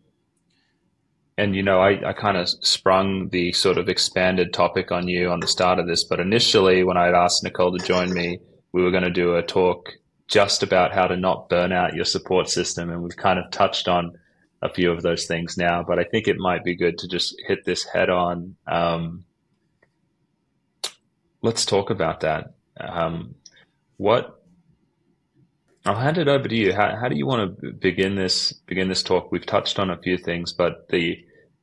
[1.38, 5.30] and you know, I, I kind of sprung the sort of expanded topic on you
[5.30, 8.40] on the start of this, but initially when I had asked Nicole to join me,
[8.72, 9.90] we were going to do a talk
[10.30, 12.90] just about how to not burn out your support system.
[12.90, 14.14] And we've kind of touched on
[14.62, 17.36] a few of those things now, but I think it might be good to just
[17.48, 18.56] hit this head on.
[18.68, 19.26] Um,
[21.42, 22.54] let's talk about that.
[22.80, 23.36] Um,
[23.98, 24.42] what
[25.86, 26.74] I'll hand it over to you.
[26.74, 29.32] How, how do you want to begin this begin this talk?
[29.32, 31.18] We've touched on a few things, but the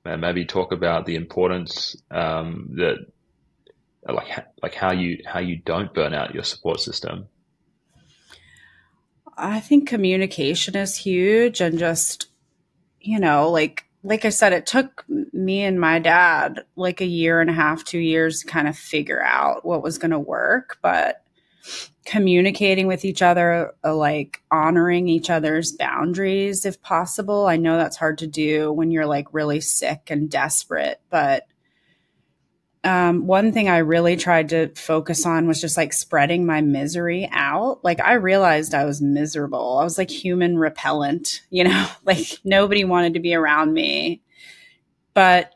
[0.04, 2.96] maybe talk about the importance um, that
[4.08, 7.28] like like how you how you don't burn out your support system.
[9.36, 12.27] I think communication is huge, and just
[13.08, 17.40] you know, like like I said, it took me and my dad like a year
[17.40, 20.78] and a half, two years to kind of figure out what was going to work.
[20.82, 21.22] But
[22.04, 27.46] communicating with each other, uh, like honoring each other's boundaries if possible.
[27.46, 31.46] I know that's hard to do when you're like really sick and desperate, but
[32.88, 37.28] um, one thing I really tried to focus on was just like spreading my misery
[37.30, 37.84] out.
[37.84, 39.76] Like I realized I was miserable.
[39.76, 44.22] I was like human repellent, you know, like nobody wanted to be around me.
[45.12, 45.52] But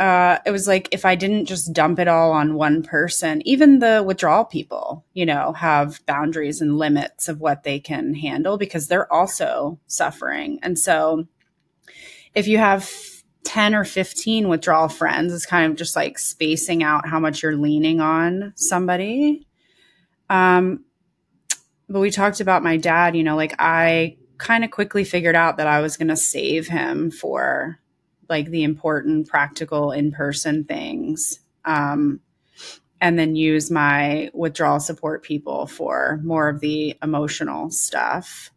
[0.00, 3.78] uh, it was like if I didn't just dump it all on one person, even
[3.78, 8.88] the withdrawal people, you know, have boundaries and limits of what they can handle because
[8.88, 10.58] they're also suffering.
[10.64, 11.28] And so
[12.34, 12.90] if you have
[13.46, 17.56] 10 or 15 withdrawal friends, is kind of just like spacing out how much you're
[17.56, 19.46] leaning on somebody.
[20.28, 20.84] Um,
[21.88, 25.58] but we talked about my dad, you know, like I kind of quickly figured out
[25.58, 27.78] that I was going to save him for
[28.28, 32.20] like the important practical in-person things um,
[33.00, 38.50] and then use my withdrawal support people for more of the emotional stuff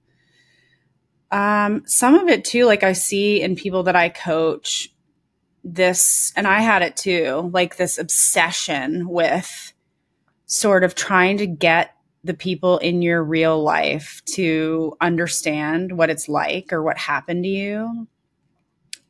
[1.32, 4.90] um, some of it too like i see in people that i coach
[5.64, 9.74] this and i had it too like this obsession with
[10.46, 16.28] sort of trying to get the people in your real life to understand what it's
[16.28, 18.08] like or what happened to you.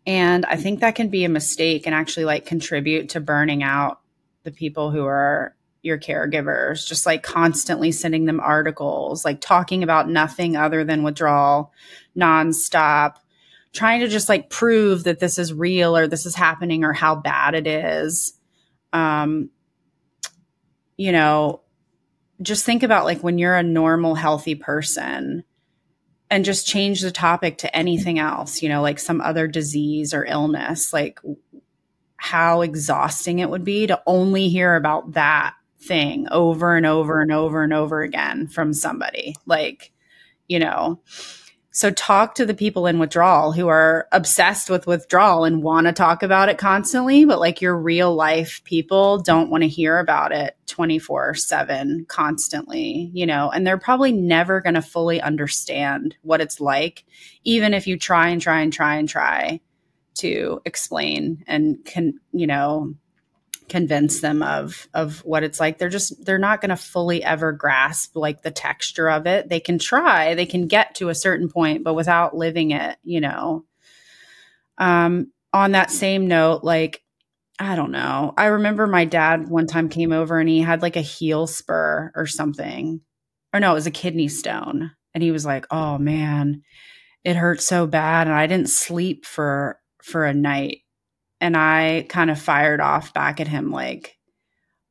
[0.06, 4.02] And I think that can be a mistake and actually like contribute to burning out
[4.44, 10.10] the people who are your caregivers, just like constantly sending them articles, like talking about
[10.10, 11.72] nothing other than withdrawal
[12.20, 13.16] nonstop,
[13.74, 17.16] trying to just like prove that this is real or this is happening or how
[17.16, 18.34] bad it is.
[18.94, 19.50] Um,
[20.98, 21.62] you know,
[22.42, 25.44] just think about like when you're a normal, healthy person,
[26.30, 30.26] and just change the topic to anything else, you know, like some other disease or
[30.26, 31.20] illness, like
[32.18, 37.32] how exhausting it would be to only hear about that thing over and over and
[37.32, 39.36] over and over again from somebody.
[39.46, 39.92] Like,
[40.48, 41.00] you know,
[41.80, 45.94] so talk to the people in withdrawal who are obsessed with withdrawal and want to
[45.94, 50.34] talk about it constantly, but like your real life people don't want to hear about
[50.34, 56.42] it 24 7 constantly, you know, and they're probably never going to fully understand what
[56.42, 57.06] it's like,
[57.46, 59.62] even if you try and try and try and try
[60.16, 62.94] to explain and can, you know,
[63.70, 65.78] convince them of of what it's like.
[65.78, 69.48] They're just they're not going to fully ever grasp like the texture of it.
[69.48, 73.22] They can try they can get to a certain point but without living it you
[73.22, 73.66] know?
[74.78, 77.02] Um on that same note like
[77.60, 78.34] i don't know.
[78.38, 82.12] I remember my dad one time came over and he had like a heel spur
[82.16, 83.02] or something.
[83.54, 84.92] Or no it was a kidney stone.
[85.14, 86.64] And he was like oh man
[87.24, 88.28] it hurt so bad.
[88.28, 90.82] And i didn't sleep for for a night
[91.42, 94.18] and I kind of fired off back at him like,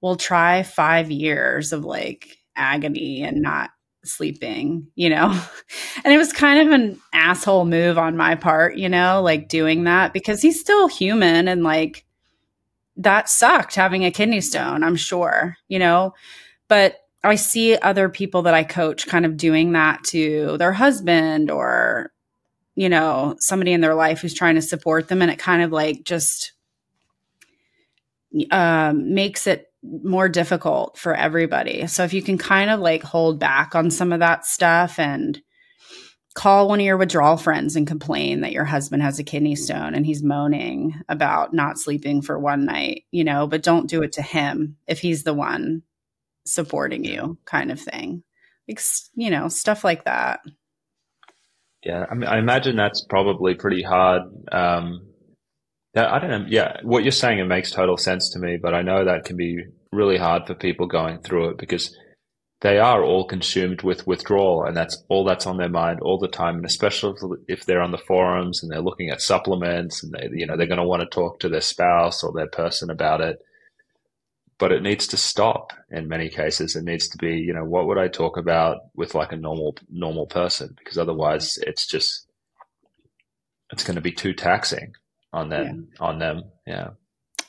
[0.01, 3.71] we'll try five years of like agony and not
[4.05, 5.39] sleeping, you know?
[6.05, 9.85] And it was kind of an asshole move on my part, you know, like doing
[9.85, 12.07] that because he's still human and like
[12.97, 16.15] that sucked having a kidney stone, I'm sure, you know?
[16.69, 21.51] But I see other people that I coach kind of doing that to their husband
[21.51, 22.13] or
[22.79, 25.21] you know, somebody in their life who's trying to support them.
[25.21, 26.53] And it kind of like just
[28.53, 31.89] um, makes it more difficult for everybody.
[31.89, 35.43] So if you can kind of like hold back on some of that stuff and
[36.35, 39.97] call one of your withdrawal friends and complain that your husband has a kidney stone
[39.97, 44.13] and he's moaning about not sleeping for one night, you know, but don't do it
[44.13, 45.83] to him if he's the one
[46.47, 48.23] supporting you, kind of thing.
[48.69, 48.81] Like,
[49.17, 50.39] you know, stuff like that.
[51.89, 54.23] Yeah, I, mean, I imagine that's probably pretty hard.
[54.53, 55.07] Um,
[55.97, 56.47] I don't know.
[56.47, 59.39] Yeah, what you're saying it makes total sense to me, but I know that can
[59.39, 61.97] be really hard for people going through it because
[62.61, 66.29] they are all consumed with withdrawal, and that's all that's on their mind all the
[66.29, 66.57] time.
[66.57, 67.15] And especially
[67.49, 70.67] if they're on the forums and they're looking at supplements, and they, you know, they're
[70.67, 73.39] going to want to talk to their spouse or their person about it.
[74.59, 76.75] But it needs to stop in many cases.
[76.75, 79.77] It needs to be, you know, what would I talk about with like a normal
[79.89, 80.75] normal person?
[80.77, 82.27] Because otherwise, it's just
[83.71, 84.95] it's going to be too taxing
[85.33, 86.07] on them yeah.
[86.07, 86.43] on them.
[86.67, 86.91] Yeah.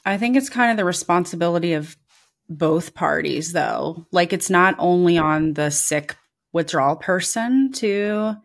[0.06, 1.98] I think it's kind of the responsibility of
[2.50, 4.06] both parties though.
[4.12, 6.16] Like it's not only on the sick
[6.52, 8.36] withdrawal person to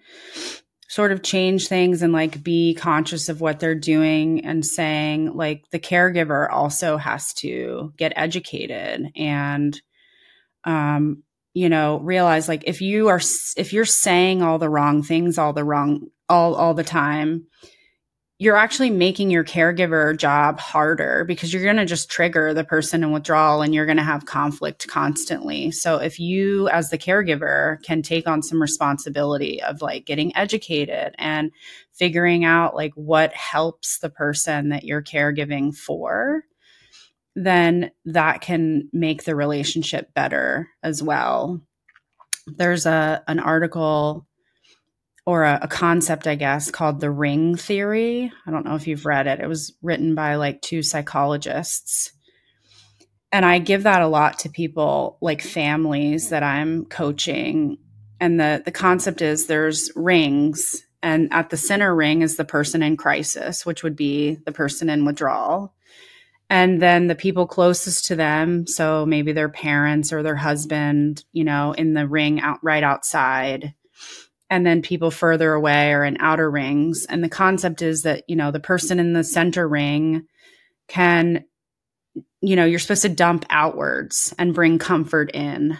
[0.89, 5.65] sort of change things and like be conscious of what they're doing and saying like
[5.71, 9.81] the caregiver also has to get educated and
[10.65, 11.23] um
[11.55, 13.21] you know realize like if you are
[13.57, 17.47] if you're saying all the wrong things all the wrong all all the time
[18.39, 23.05] you're actually making your caregiver job harder because you're going to just trigger the person
[23.05, 25.71] in withdrawal and you're going to have conflict constantly.
[25.71, 31.15] So if you as the caregiver can take on some responsibility of like getting educated
[31.17, 31.53] and
[31.93, 36.43] figuring out like what helps the person that you're caregiving for,
[37.37, 41.61] then that can make the relationship better as well.
[42.47, 44.27] There's a an article
[45.27, 48.31] or a, a, concept, I guess, called the ring theory.
[48.47, 49.41] I don't know if you've read it.
[49.41, 52.13] It was written by like two psychologists.
[53.33, 57.79] And I give that a lot to people like families that I'm coaching.
[58.21, 62.83] And the, the concept is there's rings, and at the center ring is the person
[62.83, 65.75] in crisis, which would be the person in withdrawal.
[66.49, 71.43] And then the people closest to them, so maybe their parents or their husband, you
[71.43, 73.75] know, in the ring out right outside
[74.51, 77.07] and then people further away are in outer rings.
[77.09, 80.27] And the concept is that, you know, the person in the center ring
[80.87, 81.45] can,
[82.41, 85.79] you know, you're supposed to dump outwards and bring comfort in.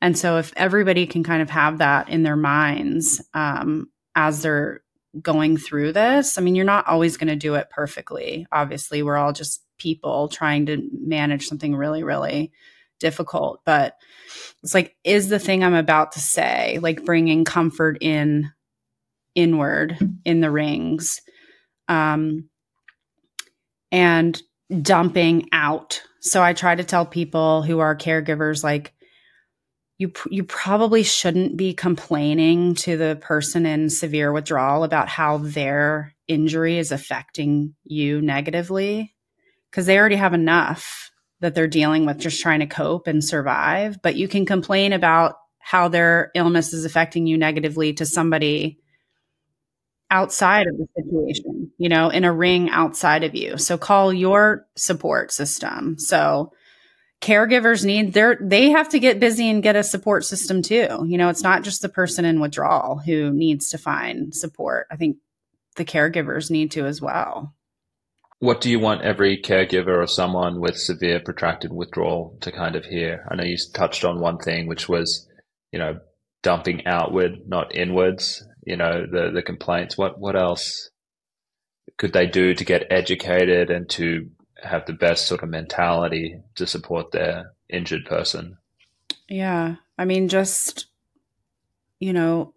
[0.00, 4.82] And so if everybody can kind of have that in their minds um, as they're
[5.20, 8.46] going through this, I mean, you're not always going to do it perfectly.
[8.52, 12.52] Obviously, we're all just people trying to manage something really, really
[12.98, 13.60] difficult.
[13.64, 13.96] But
[14.62, 18.50] it's like, is the thing I'm about to say, like bringing comfort in
[19.34, 21.20] inward in the rings,
[21.88, 22.48] um,
[23.92, 24.40] and
[24.82, 26.02] dumping out.
[26.20, 28.92] So I try to tell people who are caregivers, like,
[29.98, 36.14] you you probably shouldn't be complaining to the person in severe withdrawal about how their
[36.28, 39.14] injury is affecting you negatively
[39.70, 41.05] because they already have enough
[41.40, 44.00] that they're dealing with just trying to cope and survive.
[44.02, 48.78] But you can complain about how their illness is affecting you negatively to somebody
[50.10, 53.58] outside of the situation, you know, in a ring outside of you.
[53.58, 55.98] So call your support system.
[55.98, 56.52] So
[57.20, 61.04] caregivers need their they have to get busy and get a support system too.
[61.06, 64.86] You know, it's not just the person in withdrawal who needs to find support.
[64.90, 65.16] I think
[65.74, 67.55] the caregivers need to as well.
[68.38, 72.84] What do you want every caregiver or someone with severe protracted withdrawal to kind of
[72.84, 73.26] hear?
[73.30, 75.26] I know you touched on one thing, which was,
[75.72, 76.00] you know,
[76.42, 78.46] dumping outward, not inwards.
[78.64, 79.96] You know, the the complaints.
[79.96, 80.90] What what else
[81.96, 84.28] could they do to get educated and to
[84.62, 88.58] have the best sort of mentality to support their injured person?
[89.28, 90.86] Yeah, I mean, just
[92.00, 92.52] you know,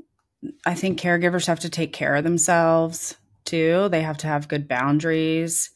[0.65, 3.15] I think caregivers have to take care of themselves
[3.49, 3.89] too.
[3.89, 5.71] They have to have good boundaries.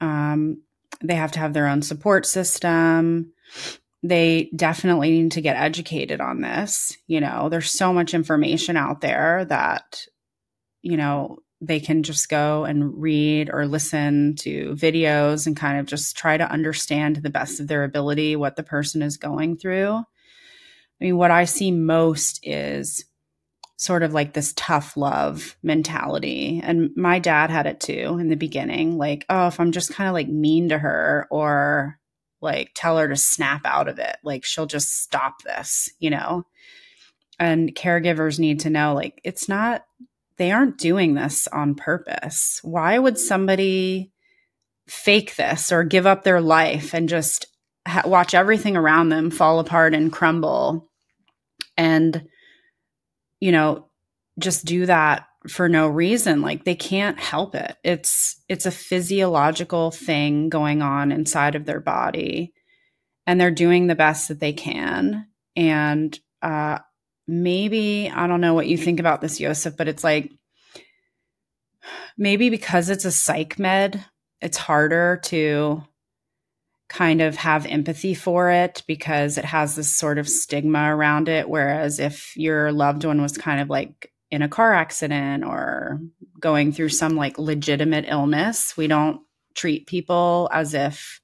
[0.00, 0.62] Um,
[1.02, 3.32] they have to have their own support system.
[4.02, 6.96] They definitely need to get educated on this.
[7.06, 10.06] You know, there's so much information out there that,
[10.82, 15.86] you know, they can just go and read or listen to videos and kind of
[15.86, 19.58] just try to understand to the best of their ability what the person is going
[19.58, 19.96] through.
[19.96, 23.04] I mean, what I see most is
[23.80, 26.60] sort of like this tough love mentality.
[26.62, 28.98] And my dad had it too in the beginning.
[28.98, 31.98] Like, oh, if I'm just kind of like mean to her or
[32.42, 36.44] like tell her to snap out of it, like she'll just stop this, you know?
[37.38, 39.86] And caregivers need to know like, it's not,
[40.36, 42.60] they aren't doing this on purpose.
[42.62, 44.12] Why would somebody
[44.88, 47.46] fake this or give up their life and just
[47.88, 50.90] ha- watch everything around them fall apart and crumble
[51.78, 52.26] and
[53.40, 53.86] you know
[54.38, 56.42] just do that for no reason.
[56.42, 57.76] Like they can't help it.
[57.82, 62.52] It's it's a physiological thing going on inside of their body
[63.26, 65.26] and they're doing the best that they can.
[65.56, 66.78] And uh
[67.30, 70.32] maybe i don't know what you think about this Josef but it's like
[72.18, 74.04] maybe because it's a psych med
[74.40, 75.80] it's harder to
[76.90, 81.48] kind of have empathy for it because it has this sort of stigma around it.
[81.48, 86.00] Whereas if your loved one was kind of like in a car accident or
[86.40, 89.20] going through some like legitimate illness, we don't
[89.54, 91.20] treat people as if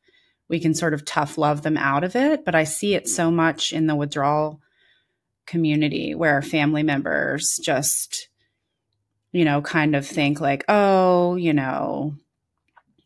[0.49, 2.45] we can sort of tough love them out of it.
[2.45, 4.61] But I see it so much in the withdrawal
[5.47, 8.29] community where family members just,
[9.33, 12.15] you know, kind of think like, oh, you know,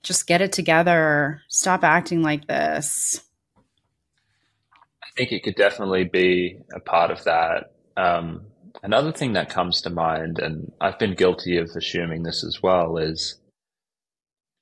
[0.03, 1.43] just get it together.
[1.49, 3.23] Stop acting like this.
[5.03, 7.73] I think it could definitely be a part of that.
[7.97, 8.47] Um,
[8.83, 12.97] another thing that comes to mind, and I've been guilty of assuming this as well,
[12.97, 13.39] is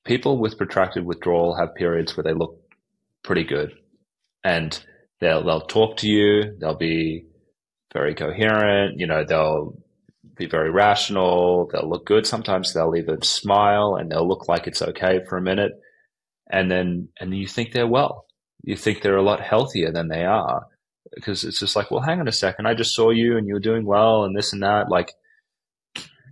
[0.04, 2.58] people with protracted withdrawal have periods where they look
[3.22, 3.74] pretty good,
[4.42, 4.82] and
[5.20, 6.56] they'll they'll talk to you.
[6.58, 7.26] They'll be
[7.92, 8.98] very coherent.
[8.98, 9.78] You know, they'll
[10.38, 11.68] be very rational.
[11.72, 12.26] They'll look good.
[12.26, 15.72] Sometimes they'll even smile and they'll look like it's okay for a minute.
[16.50, 18.26] And then, and you think they're well.
[18.62, 20.66] You think they're a lot healthier than they are
[21.14, 22.66] because it's just like, well, hang on a second.
[22.66, 24.88] I just saw you and you were doing well and this and that.
[24.88, 25.12] Like,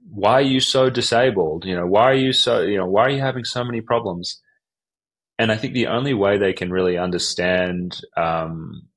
[0.08, 1.64] why are you so disabled?
[1.64, 4.40] You know, why are you so, you know, why are you having so many problems?
[5.38, 8.88] And I think the only way they can really understand, um,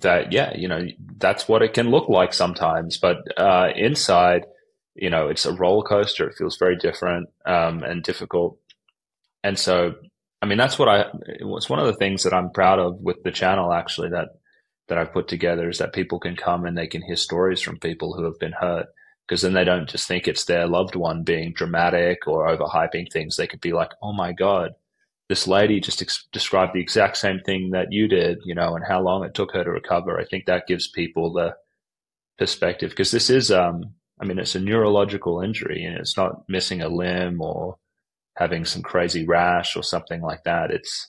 [0.00, 0.86] that yeah you know
[1.18, 2.98] that's what it can look like sometimes.
[2.98, 4.46] But uh, inside
[4.94, 6.28] you know it's a roller coaster.
[6.28, 8.58] It feels very different um, and difficult.
[9.44, 9.94] And so
[10.42, 13.22] i mean that's what i it's one of the things that i'm proud of with
[13.22, 14.30] the channel actually that
[14.88, 17.78] that i've put together is that people can come and they can hear stories from
[17.78, 18.86] people who have been hurt.
[19.28, 23.36] Because then they don't just think it's their loved one being dramatic or overhyping things.
[23.36, 24.72] They could be like oh my god
[25.28, 28.84] this lady just ex- described the exact same thing that you did, you know, and
[28.86, 30.18] how long it took her to recover.
[30.18, 31.54] I think that gives people the
[32.38, 36.82] perspective because this is, um, I mean, it's a neurological injury and it's not missing
[36.82, 37.76] a limb or
[38.36, 40.70] having some crazy rash or something like that.
[40.70, 41.08] It's,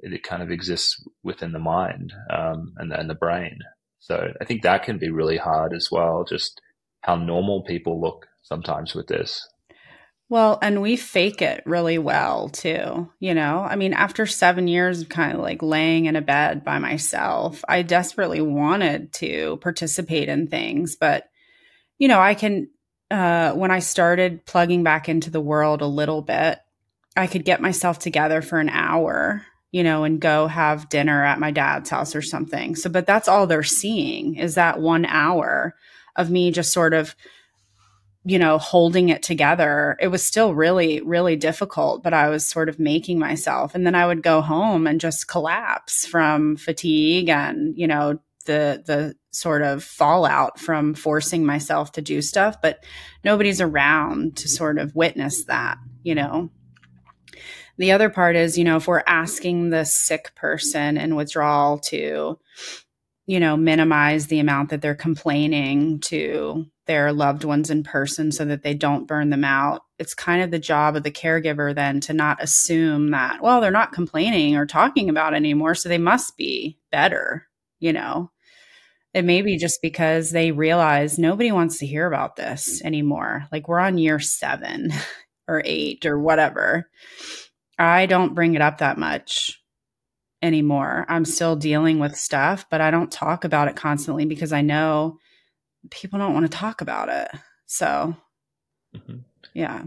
[0.00, 3.58] it, kind of exists within the mind um, and, and the brain.
[3.98, 6.60] So I think that can be really hard as well, just
[7.02, 9.46] how normal people look sometimes with this.
[10.30, 13.10] Well, and we fake it really well too.
[13.18, 16.64] You know, I mean, after seven years of kind of like laying in a bed
[16.64, 20.94] by myself, I desperately wanted to participate in things.
[20.94, 21.28] But,
[21.98, 22.70] you know, I can,
[23.10, 26.60] uh, when I started plugging back into the world a little bit,
[27.16, 31.40] I could get myself together for an hour, you know, and go have dinner at
[31.40, 32.76] my dad's house or something.
[32.76, 35.74] So, but that's all they're seeing is that one hour
[36.14, 37.16] of me just sort of
[38.24, 39.96] you know, holding it together.
[40.00, 43.74] It was still really, really difficult, but I was sort of making myself.
[43.74, 48.82] And then I would go home and just collapse from fatigue and, you know, the
[48.84, 52.84] the sort of fallout from forcing myself to do stuff, but
[53.24, 56.50] nobody's around to sort of witness that, you know.
[57.78, 62.38] The other part is, you know, if we're asking the sick person in withdrawal to,
[63.30, 68.44] you know, minimize the amount that they're complaining to their loved ones in person so
[68.44, 69.82] that they don't burn them out.
[70.00, 73.70] It's kind of the job of the caregiver then to not assume that, well, they're
[73.70, 77.46] not complaining or talking about anymore, so they must be better,
[77.78, 78.32] you know.
[79.14, 82.86] It may be just because they realize nobody wants to hear about this mm.
[82.86, 83.44] anymore.
[83.52, 84.92] Like we're on year seven
[85.46, 86.90] or eight or whatever.
[87.78, 89.59] I don't bring it up that much
[90.42, 91.06] anymore.
[91.08, 95.18] I'm still dealing with stuff, but I don't talk about it constantly because I know
[95.90, 97.28] people don't want to talk about it.
[97.66, 98.16] So,
[98.94, 99.18] mm-hmm.
[99.54, 99.84] yeah.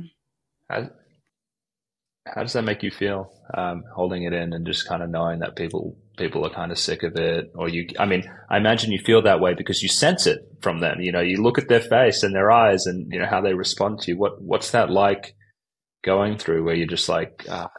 [0.69, 0.89] How,
[2.25, 3.31] how does that make you feel?
[3.53, 6.79] Um, holding it in and just kind of knowing that people people are kind of
[6.79, 7.87] sick of it, or you?
[7.99, 11.01] I mean, I imagine you feel that way because you sense it from them.
[11.01, 13.53] You know, you look at their face and their eyes, and you know how they
[13.53, 14.17] respond to you.
[14.17, 15.35] What What's that like
[16.03, 16.63] going through?
[16.63, 17.69] Where you're just like, ah,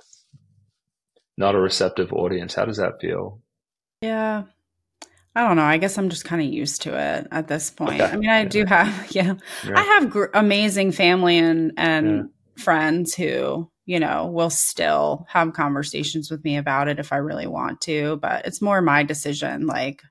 [1.36, 2.54] not a receptive audience.
[2.54, 3.40] How does that feel?
[4.00, 4.44] Yeah,
[5.34, 5.64] I don't know.
[5.64, 8.00] I guess I'm just kind of used to it at this point.
[8.00, 8.12] Okay.
[8.12, 8.48] I mean, I yeah.
[8.48, 9.34] do have, yeah,
[9.66, 9.72] yeah.
[9.78, 12.62] I have gr- amazing family and and yeah.
[12.62, 17.48] friends who you know will still have conversations with me about it if I really
[17.48, 18.16] want to.
[18.16, 19.66] But it's more my decision.
[19.66, 20.02] Like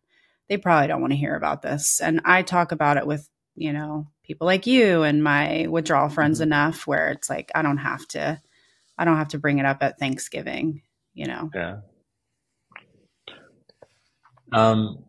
[0.49, 3.71] they probably don't want to hear about this, and I talk about it with you
[3.71, 6.51] know people like you and my withdrawal friends mm-hmm.
[6.51, 8.41] enough where it's like I don't have to
[8.97, 10.81] I don't have to bring it up at Thanksgiving,
[11.13, 11.49] you know.
[11.53, 11.77] Yeah.
[14.51, 15.05] Um,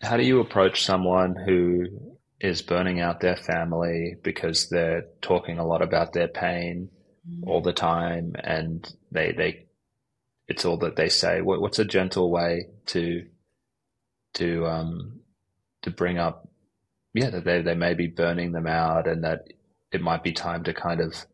[0.00, 5.66] how do you approach someone who is burning out their family because they're talking a
[5.66, 6.88] lot about their pain
[7.28, 7.48] mm-hmm.
[7.48, 9.66] all the time and they they
[10.46, 13.26] it's all that they say what, what's a gentle way to
[14.34, 15.20] to um
[15.82, 16.48] to bring up
[17.12, 19.48] yeah that they, they may be burning them out and that
[19.90, 21.26] it might be time to kind of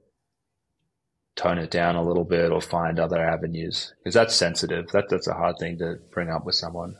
[1.36, 3.94] tone it down a little bit or find other avenues?
[3.98, 4.88] Because that's sensitive.
[4.92, 6.96] That that's a hard thing to bring up with someone.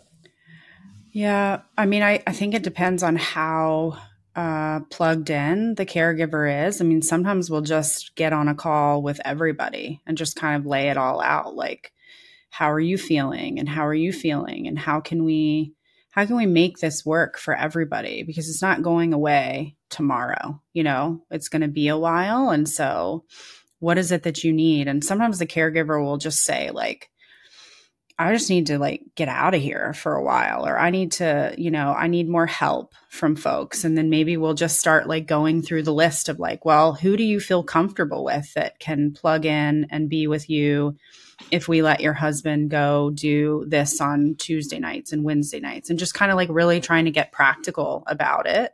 [1.12, 1.60] Yeah.
[1.78, 3.98] I mean, I, I think it depends on how
[4.34, 6.80] uh, plugged in the caregiver is.
[6.80, 10.66] I mean, sometimes we'll just get on a call with everybody and just kind of
[10.66, 11.92] lay it all out like,
[12.50, 15.74] how are you feeling and how are you feeling and how can we
[16.10, 18.22] how can we make this work for everybody?
[18.22, 21.22] Because it's not going away tomorrow you know?
[21.30, 22.50] It's going to be a while.
[22.50, 23.24] And so
[23.84, 27.10] what is it that you need and sometimes the caregiver will just say like
[28.16, 31.12] I just need to like get out of here for a while, or I need
[31.12, 33.82] to, you know, I need more help from folks.
[33.82, 37.16] And then maybe we'll just start like going through the list of like, well, who
[37.16, 40.96] do you feel comfortable with that can plug in and be with you
[41.50, 45.98] if we let your husband go do this on Tuesday nights and Wednesday nights and
[45.98, 48.72] just kind of like really trying to get practical about it.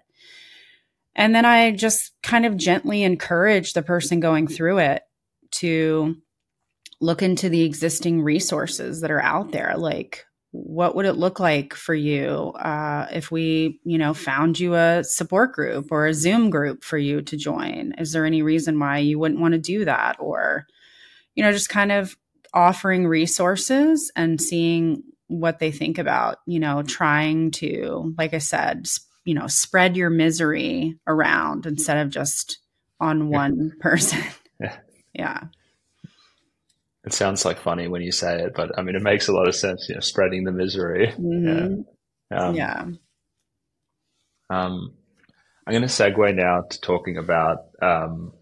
[1.20, 5.02] And then I just kind of gently encourage the person going through it
[5.52, 6.16] to
[7.02, 9.74] look into the existing resources that are out there.
[9.76, 14.74] Like what would it look like for you uh, if we you know found you
[14.74, 17.92] a support group or a zoom group for you to join?
[17.98, 20.16] Is there any reason why you wouldn't want to do that?
[20.20, 20.66] Or
[21.34, 22.16] you know just kind of
[22.54, 28.88] offering resources and seeing what they think about you know trying to like i said
[29.24, 32.58] you know spread your misery around instead of just
[33.00, 34.22] on one person
[34.60, 34.76] yeah
[35.14, 35.40] yeah
[37.04, 39.48] it sounds like funny when you say it, but I mean, it makes a lot
[39.48, 41.14] of sense, you know, spreading the misery.
[41.18, 41.80] Mm-hmm.
[42.30, 42.46] Yeah.
[42.46, 42.84] Um, yeah.
[44.50, 44.94] Um,
[45.66, 48.32] I'm going to segue now to talking about um,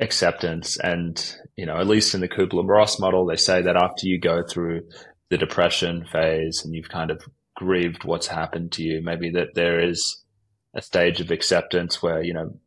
[0.00, 0.78] acceptance.
[0.78, 4.18] And, you know, at least in the Kubler Ross model, they say that after you
[4.18, 4.88] go through
[5.28, 7.22] the depression phase and you've kind of
[7.60, 10.24] grieved what's happened to you, maybe that there is
[10.74, 12.58] a stage of acceptance where, you know,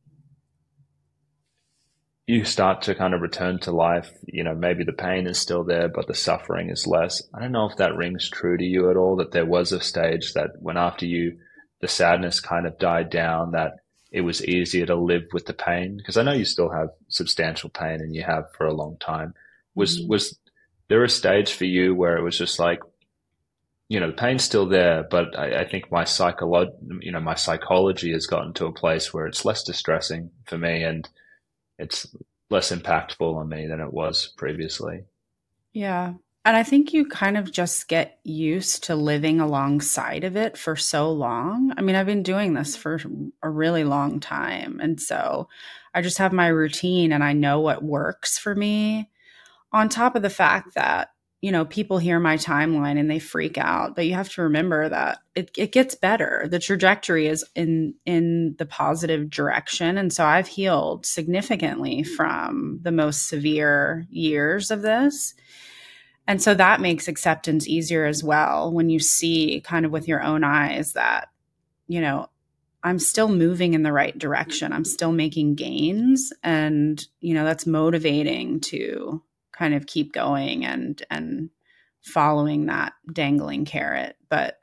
[2.27, 4.11] you start to kind of return to life.
[4.27, 7.23] You know, maybe the pain is still there, but the suffering is less.
[7.33, 9.81] I don't know if that rings true to you at all, that there was a
[9.81, 11.39] stage that when after you,
[11.81, 13.77] the sadness kind of died down, that
[14.11, 15.97] it was easier to live with the pain.
[15.97, 19.33] Because I know you still have substantial pain and you have for a long time.
[19.73, 20.09] Was, mm-hmm.
[20.09, 20.37] was
[20.87, 22.79] there a stage for you where it was just like,
[23.93, 27.35] you know, the pain's still there, but I, I think my psycholo- you know, my
[27.35, 31.07] psychology has gotten to a place where it's less distressing for me and,
[31.79, 32.07] it's
[32.49, 35.05] less impactful on me than it was previously.
[35.73, 36.13] Yeah.
[36.45, 40.75] And I think you kind of just get used to living alongside of it for
[40.75, 41.73] so long.
[41.77, 42.99] I mean, I've been doing this for
[43.41, 44.79] a really long time.
[44.81, 45.47] And so
[45.93, 49.09] I just have my routine and I know what works for me.
[49.71, 51.12] On top of the fact that
[51.43, 54.87] you know, people hear my timeline and they freak out, but you have to remember
[54.87, 56.47] that it, it gets better.
[56.49, 59.97] The trajectory is in in the positive direction.
[59.97, 65.33] And so I've healed significantly from the most severe years of this.
[66.29, 70.23] And so that makes acceptance easier as well when you see kind of with your
[70.23, 71.27] own eyes that,
[71.89, 72.29] you know,
[72.85, 74.71] I'm still moving in the right direction.
[74.71, 76.31] I'm still making gains.
[76.41, 79.21] And, you know, that's motivating to
[79.53, 81.49] kind of keep going and and
[82.01, 84.59] following that dangling carrot but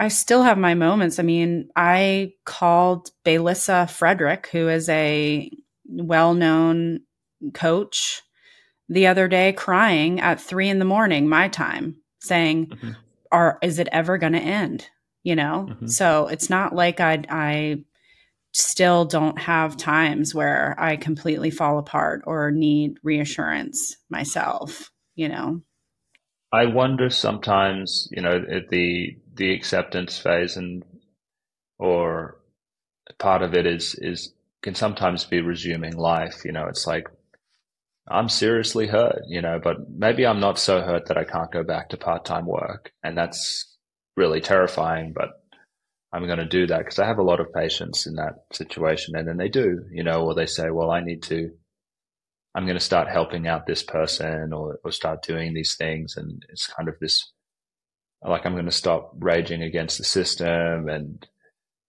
[0.00, 1.18] I still have my moments.
[1.18, 5.50] I mean, I called Baylissa Frederick, who is a
[5.84, 7.00] well known
[7.52, 8.22] coach,
[8.88, 12.90] the other day crying at three in the morning, my time, saying, mm-hmm.
[13.32, 14.88] Are is it ever gonna end?
[15.22, 15.68] You know?
[15.70, 15.86] Mm-hmm.
[15.86, 17.84] So it's not like I I
[18.52, 25.62] still don't have times where I completely fall apart or need reassurance myself, you know.
[26.52, 30.84] I wonder sometimes, you know, at the the acceptance phase and
[31.78, 32.40] or
[33.18, 34.32] part of it is is
[34.62, 37.06] can sometimes be resuming life, you know, it's like
[38.08, 41.62] I'm seriously hurt, you know, but maybe I'm not so hurt that I can't go
[41.62, 43.76] back to part-time work and that's
[44.16, 45.39] really terrifying, but
[46.12, 49.14] I'm going to do that because I have a lot of patients in that situation.
[49.16, 51.50] And then they do, you know, or they say, well, I need to,
[52.54, 56.16] I'm going to start helping out this person or, or start doing these things.
[56.16, 57.32] And it's kind of this,
[58.22, 61.26] like, I'm going to stop raging against the system and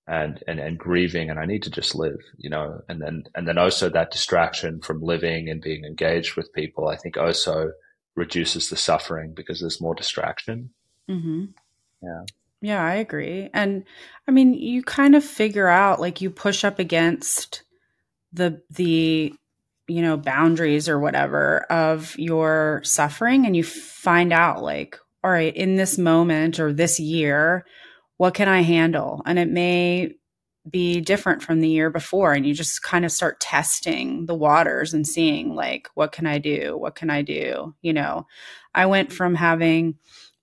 [0.08, 3.48] and, and, and grieving and I need to just live, you know, and then, and
[3.48, 7.72] then also that distraction from living and being engaged with people, I think also
[8.16, 10.72] reduces the suffering because there's more distraction.
[11.10, 11.46] Mm-hmm.
[12.02, 12.24] Yeah.
[12.62, 13.50] Yeah, I agree.
[13.54, 13.84] And
[14.28, 17.64] I mean, you kind of figure out like you push up against
[18.34, 19.34] the the
[19.88, 25.56] you know boundaries or whatever of your suffering and you find out like all right,
[25.56, 27.66] in this moment or this year,
[28.18, 29.22] what can I handle?
[29.26, 30.16] And it may
[30.70, 34.94] be different from the year before and you just kind of start testing the waters
[34.94, 36.78] and seeing like what can I do?
[36.78, 37.76] What can I do?
[37.82, 38.28] You know,
[38.76, 39.96] I went from having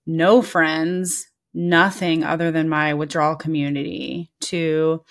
[0.07, 1.29] no friends,
[1.59, 5.05] nothing other than my withdrawal community to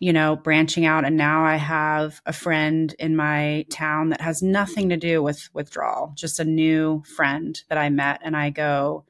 [0.00, 1.04] you know, branching out.
[1.04, 5.48] And now I have a friend in my town that has nothing to do with
[5.52, 8.20] withdrawal, just a new friend that I met.
[8.22, 9.04] And I go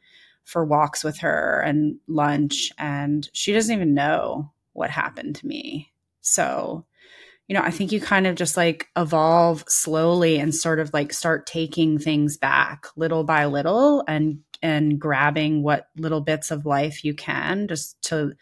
[0.44, 5.92] for walks with her and lunch, and she doesn't even know what happened to me.
[6.22, 6.86] So,
[7.48, 11.12] you know, I think you kind of just like evolve slowly and sort of like
[11.12, 17.04] start taking things back little by little and and grabbing what little bits of life
[17.04, 18.32] you can just to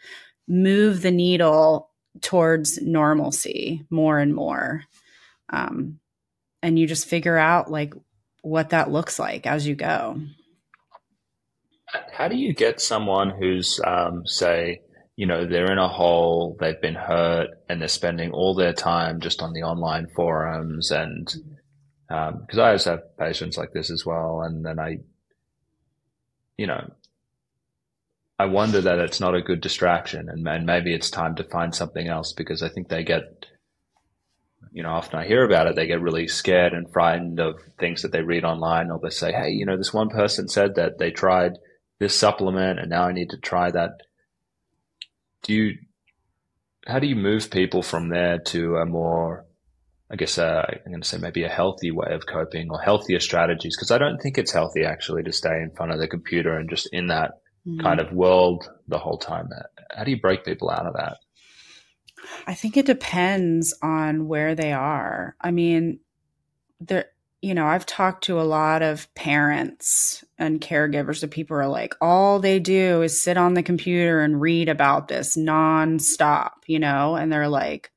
[0.47, 1.89] move the needle
[2.21, 4.83] towards normalcy more and more.
[5.49, 5.99] Um,
[6.61, 7.93] and you just figure out like
[8.41, 10.19] what that looks like as you go.
[12.11, 14.81] How do you get someone who's, um, say,
[15.15, 19.19] you know, they're in a hole, they've been hurt, and they're spending all their time
[19.19, 21.33] just on the online forums and
[22.07, 24.99] because um, I always have patients like this as well, and then I,
[26.57, 26.91] you know,
[28.39, 31.73] I wonder that it's not a good distraction and, and maybe it's time to find
[31.73, 33.47] something else because I think they get,
[34.71, 38.03] you know, often I hear about it, they get really scared and frightened of things
[38.03, 40.99] that they read online or they say, Hey, you know, this one person said that
[40.99, 41.57] they tried
[41.99, 44.01] this supplement and now I need to try that.
[45.41, 45.77] Do you,
[46.85, 49.46] how do you move people from there to a more,
[50.09, 53.19] I guess, uh, I'm going to say maybe a healthy way of coping or healthier
[53.19, 53.75] strategies?
[53.75, 56.69] Because I don't think it's healthy actually to stay in front of the computer and
[56.69, 57.81] just in that mm.
[57.81, 59.49] kind of world the whole time.
[59.95, 61.17] How do you break people out of that?
[62.45, 65.35] I think it depends on where they are.
[65.41, 65.99] I mean,
[66.79, 67.07] there
[67.41, 71.93] you know, I've talked to a lot of parents and caregivers of people are like,
[72.01, 77.15] all they do is sit on the computer and read about this nonstop, you know,
[77.15, 77.91] and they're like,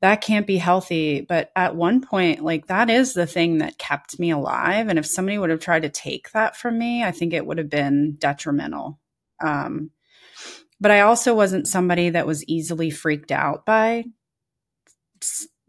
[0.00, 1.20] that can't be healthy.
[1.20, 4.88] But at one point, like that is the thing that kept me alive.
[4.88, 7.58] And if somebody would have tried to take that from me, I think it would
[7.58, 9.00] have been detrimental.
[9.42, 9.90] Um,
[10.80, 14.04] but I also wasn't somebody that was easily freaked out by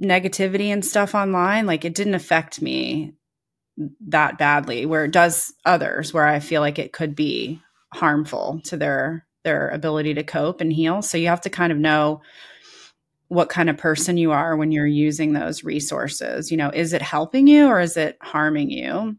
[0.01, 1.65] negativity and stuff online.
[1.65, 3.13] Like it didn't affect me
[4.07, 7.61] that badly, where it does others, where I feel like it could be
[7.93, 11.01] harmful to their their ability to cope and heal.
[11.01, 12.21] So you have to kind of know
[13.29, 16.51] what kind of person you are when you're using those resources.
[16.51, 19.15] You know, is it helping you or is it harming you?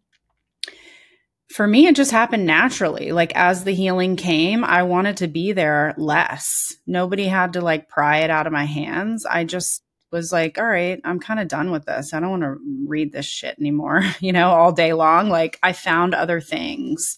[1.48, 3.12] For me, it just happened naturally.
[3.12, 6.74] Like as the healing came, I wanted to be there less.
[6.86, 9.24] Nobody had to like pry it out of my hands.
[9.26, 9.82] I just
[10.12, 12.12] was like, all right, I'm kind of done with this.
[12.12, 12.56] I don't want to
[12.86, 15.28] read this shit anymore, you know, all day long.
[15.28, 17.16] Like I found other things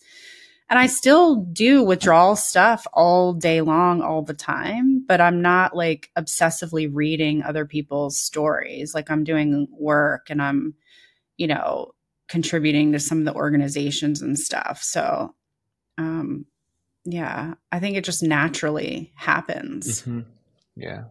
[0.69, 5.77] and I still do withdrawal stuff all day long, all the time, but I'm not
[5.77, 8.95] like obsessively reading other people's stories.
[8.95, 10.75] Like I'm doing work and I'm,
[11.37, 11.93] you know,
[12.29, 14.83] contributing to some of the organizations and stuff.
[14.83, 15.35] So,
[15.99, 16.47] um,
[17.05, 20.03] yeah, I think it just naturally happens.
[20.03, 20.21] Mm-hmm.
[20.77, 21.05] Yeah.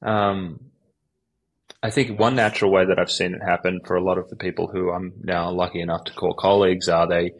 [0.00, 0.60] Um,
[1.82, 4.36] I think one natural way that I've seen it happen for a lot of the
[4.36, 7.32] people who I'm now lucky enough to call colleagues are they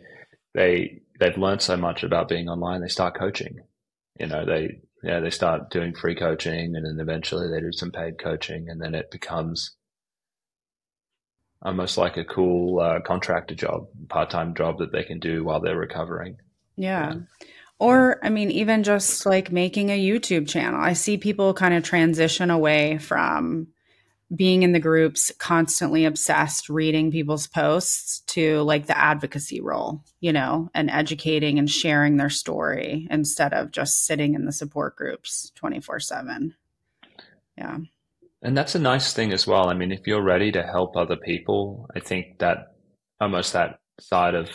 [0.55, 2.81] they they've learned so much about being online.
[2.81, 3.61] They start coaching.
[4.19, 7.91] You know, they yeah they start doing free coaching, and then eventually they do some
[7.91, 9.77] paid coaching, and then it becomes
[11.62, 15.61] almost like a cool uh, contractor job, part time job that they can do while
[15.61, 16.37] they're recovering.
[16.77, 17.15] Yeah.
[17.15, 17.47] yeah.
[17.79, 20.81] Or, I mean, even just like making a YouTube channel.
[20.81, 23.69] I see people kind of transition away from
[24.35, 30.33] being in the groups constantly obsessed reading people's posts to like the advocacy role you
[30.33, 35.53] know and educating and sharing their story instead of just sitting in the support groups
[35.55, 36.55] 24 7
[37.59, 37.79] yeah.
[38.41, 39.69] And that's a nice thing as well.
[39.69, 42.75] I mean if you're ready to help other people i think that
[43.21, 44.51] almost that side of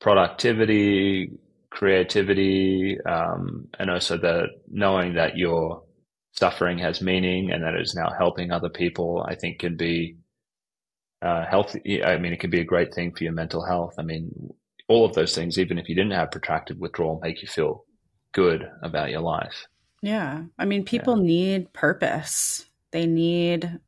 [0.00, 1.30] productivity
[1.70, 5.82] creativity um, and also the knowing that you're
[6.34, 10.16] suffering has meaning and that is now helping other people, I think can be
[11.22, 12.02] uh, healthy.
[12.02, 13.94] I mean, it can be a great thing for your mental health.
[13.98, 14.52] I mean,
[14.88, 17.84] all of those things, even if you didn't have protracted withdrawal, make you feel
[18.32, 19.66] good about your life.
[20.02, 20.42] Yeah.
[20.58, 21.26] I mean, people yeah.
[21.26, 22.66] need purpose.
[22.90, 23.78] They need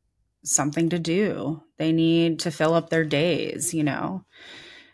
[0.43, 1.61] something to do.
[1.77, 4.25] They need to fill up their days, you know.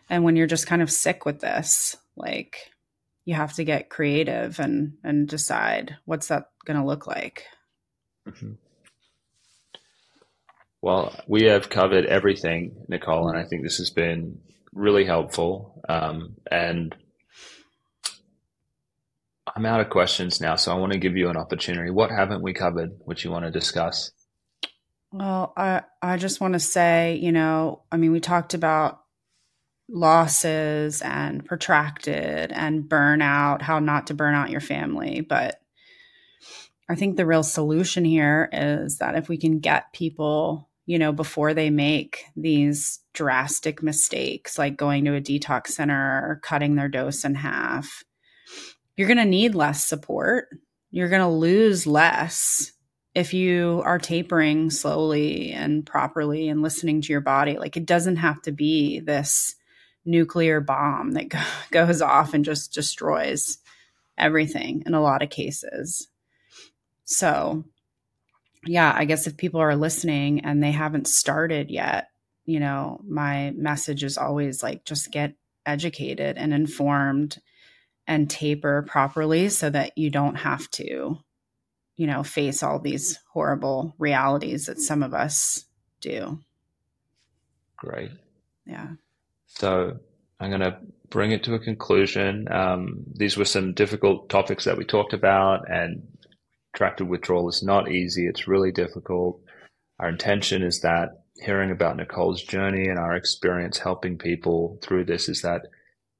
[0.09, 2.57] And when you're just kind of sick with this, like
[3.25, 7.45] you have to get creative and and decide what's that going to look like.
[8.27, 8.53] Mm-hmm.
[10.81, 14.39] Well, we have covered everything, Nicole, and I think this has been
[14.73, 15.81] really helpful.
[15.87, 16.93] Um, and
[19.55, 21.89] I'm out of questions now, so I want to give you an opportunity.
[21.89, 24.11] What haven't we covered, which you want to discuss?
[25.11, 28.99] Well, I I just want to say, you know, I mean, we talked about
[29.87, 35.61] losses and protracted and burnout, how not to burn out your family, but
[36.89, 41.11] I think the real solution here is that if we can get people, you know,
[41.11, 46.89] before they make these drastic mistakes like going to a detox center or cutting their
[46.89, 48.03] dose in half,
[48.97, 50.49] you're going to need less support.
[50.91, 52.73] You're going to lose less
[53.15, 57.57] if you are tapering slowly and properly and listening to your body.
[57.57, 59.55] Like it doesn't have to be this
[60.05, 61.39] nuclear bomb that go-
[61.71, 63.57] goes off and just destroys
[64.17, 66.07] everything in a lot of cases.
[67.05, 67.63] So,
[68.65, 72.07] yeah, I guess if people are listening and they haven't started yet,
[72.45, 75.35] you know, my message is always like just get
[75.65, 77.39] educated and informed
[78.07, 81.17] and taper properly so that you don't have to,
[81.95, 85.65] you know, face all these horrible realities that some of us
[86.01, 86.39] do.
[87.77, 88.11] Great.
[88.65, 88.87] Yeah.
[89.47, 89.99] So
[90.39, 90.77] I'm going to
[91.09, 92.47] bring it to a conclusion.
[92.51, 96.07] Um, these were some difficult topics that we talked about, and
[96.73, 98.27] protracted withdrawal is not easy.
[98.27, 99.39] It's really difficult.
[99.99, 105.29] Our intention is that hearing about Nicole's journey and our experience helping people through this
[105.29, 105.61] is that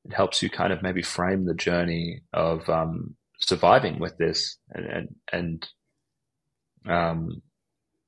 [0.06, 4.86] it helps you kind of maybe frame the journey of um, surviving with this and
[4.86, 5.68] and and
[6.88, 7.42] um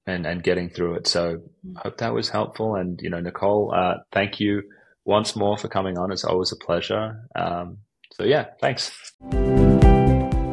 [0.05, 1.07] and and getting through it.
[1.07, 1.41] So
[1.77, 2.76] I hope that was helpful.
[2.76, 4.63] And you know, Nicole, uh, thank you
[5.03, 6.11] once more for coming on.
[6.11, 7.27] It's always a pleasure.
[7.35, 7.77] Um,
[8.13, 8.91] so yeah, thanks.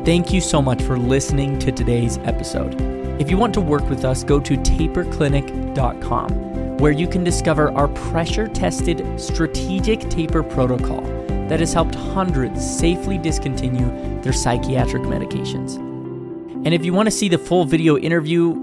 [0.05, 2.75] Thank you so much for listening to today's episode.
[3.21, 7.87] If you want to work with us, go to taperclinic.com, where you can discover our
[7.87, 11.03] pressure tested strategic taper protocol
[11.49, 15.77] that has helped hundreds safely discontinue their psychiatric medications.
[15.77, 18.57] And if you want to see the full video interview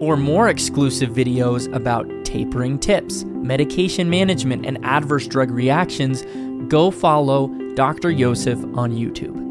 [0.00, 6.24] or more exclusive videos about tapering tips, medication management, and adverse drug reactions,
[6.68, 7.46] go follow
[7.76, 8.12] Dr.
[8.12, 9.41] Josef on YouTube.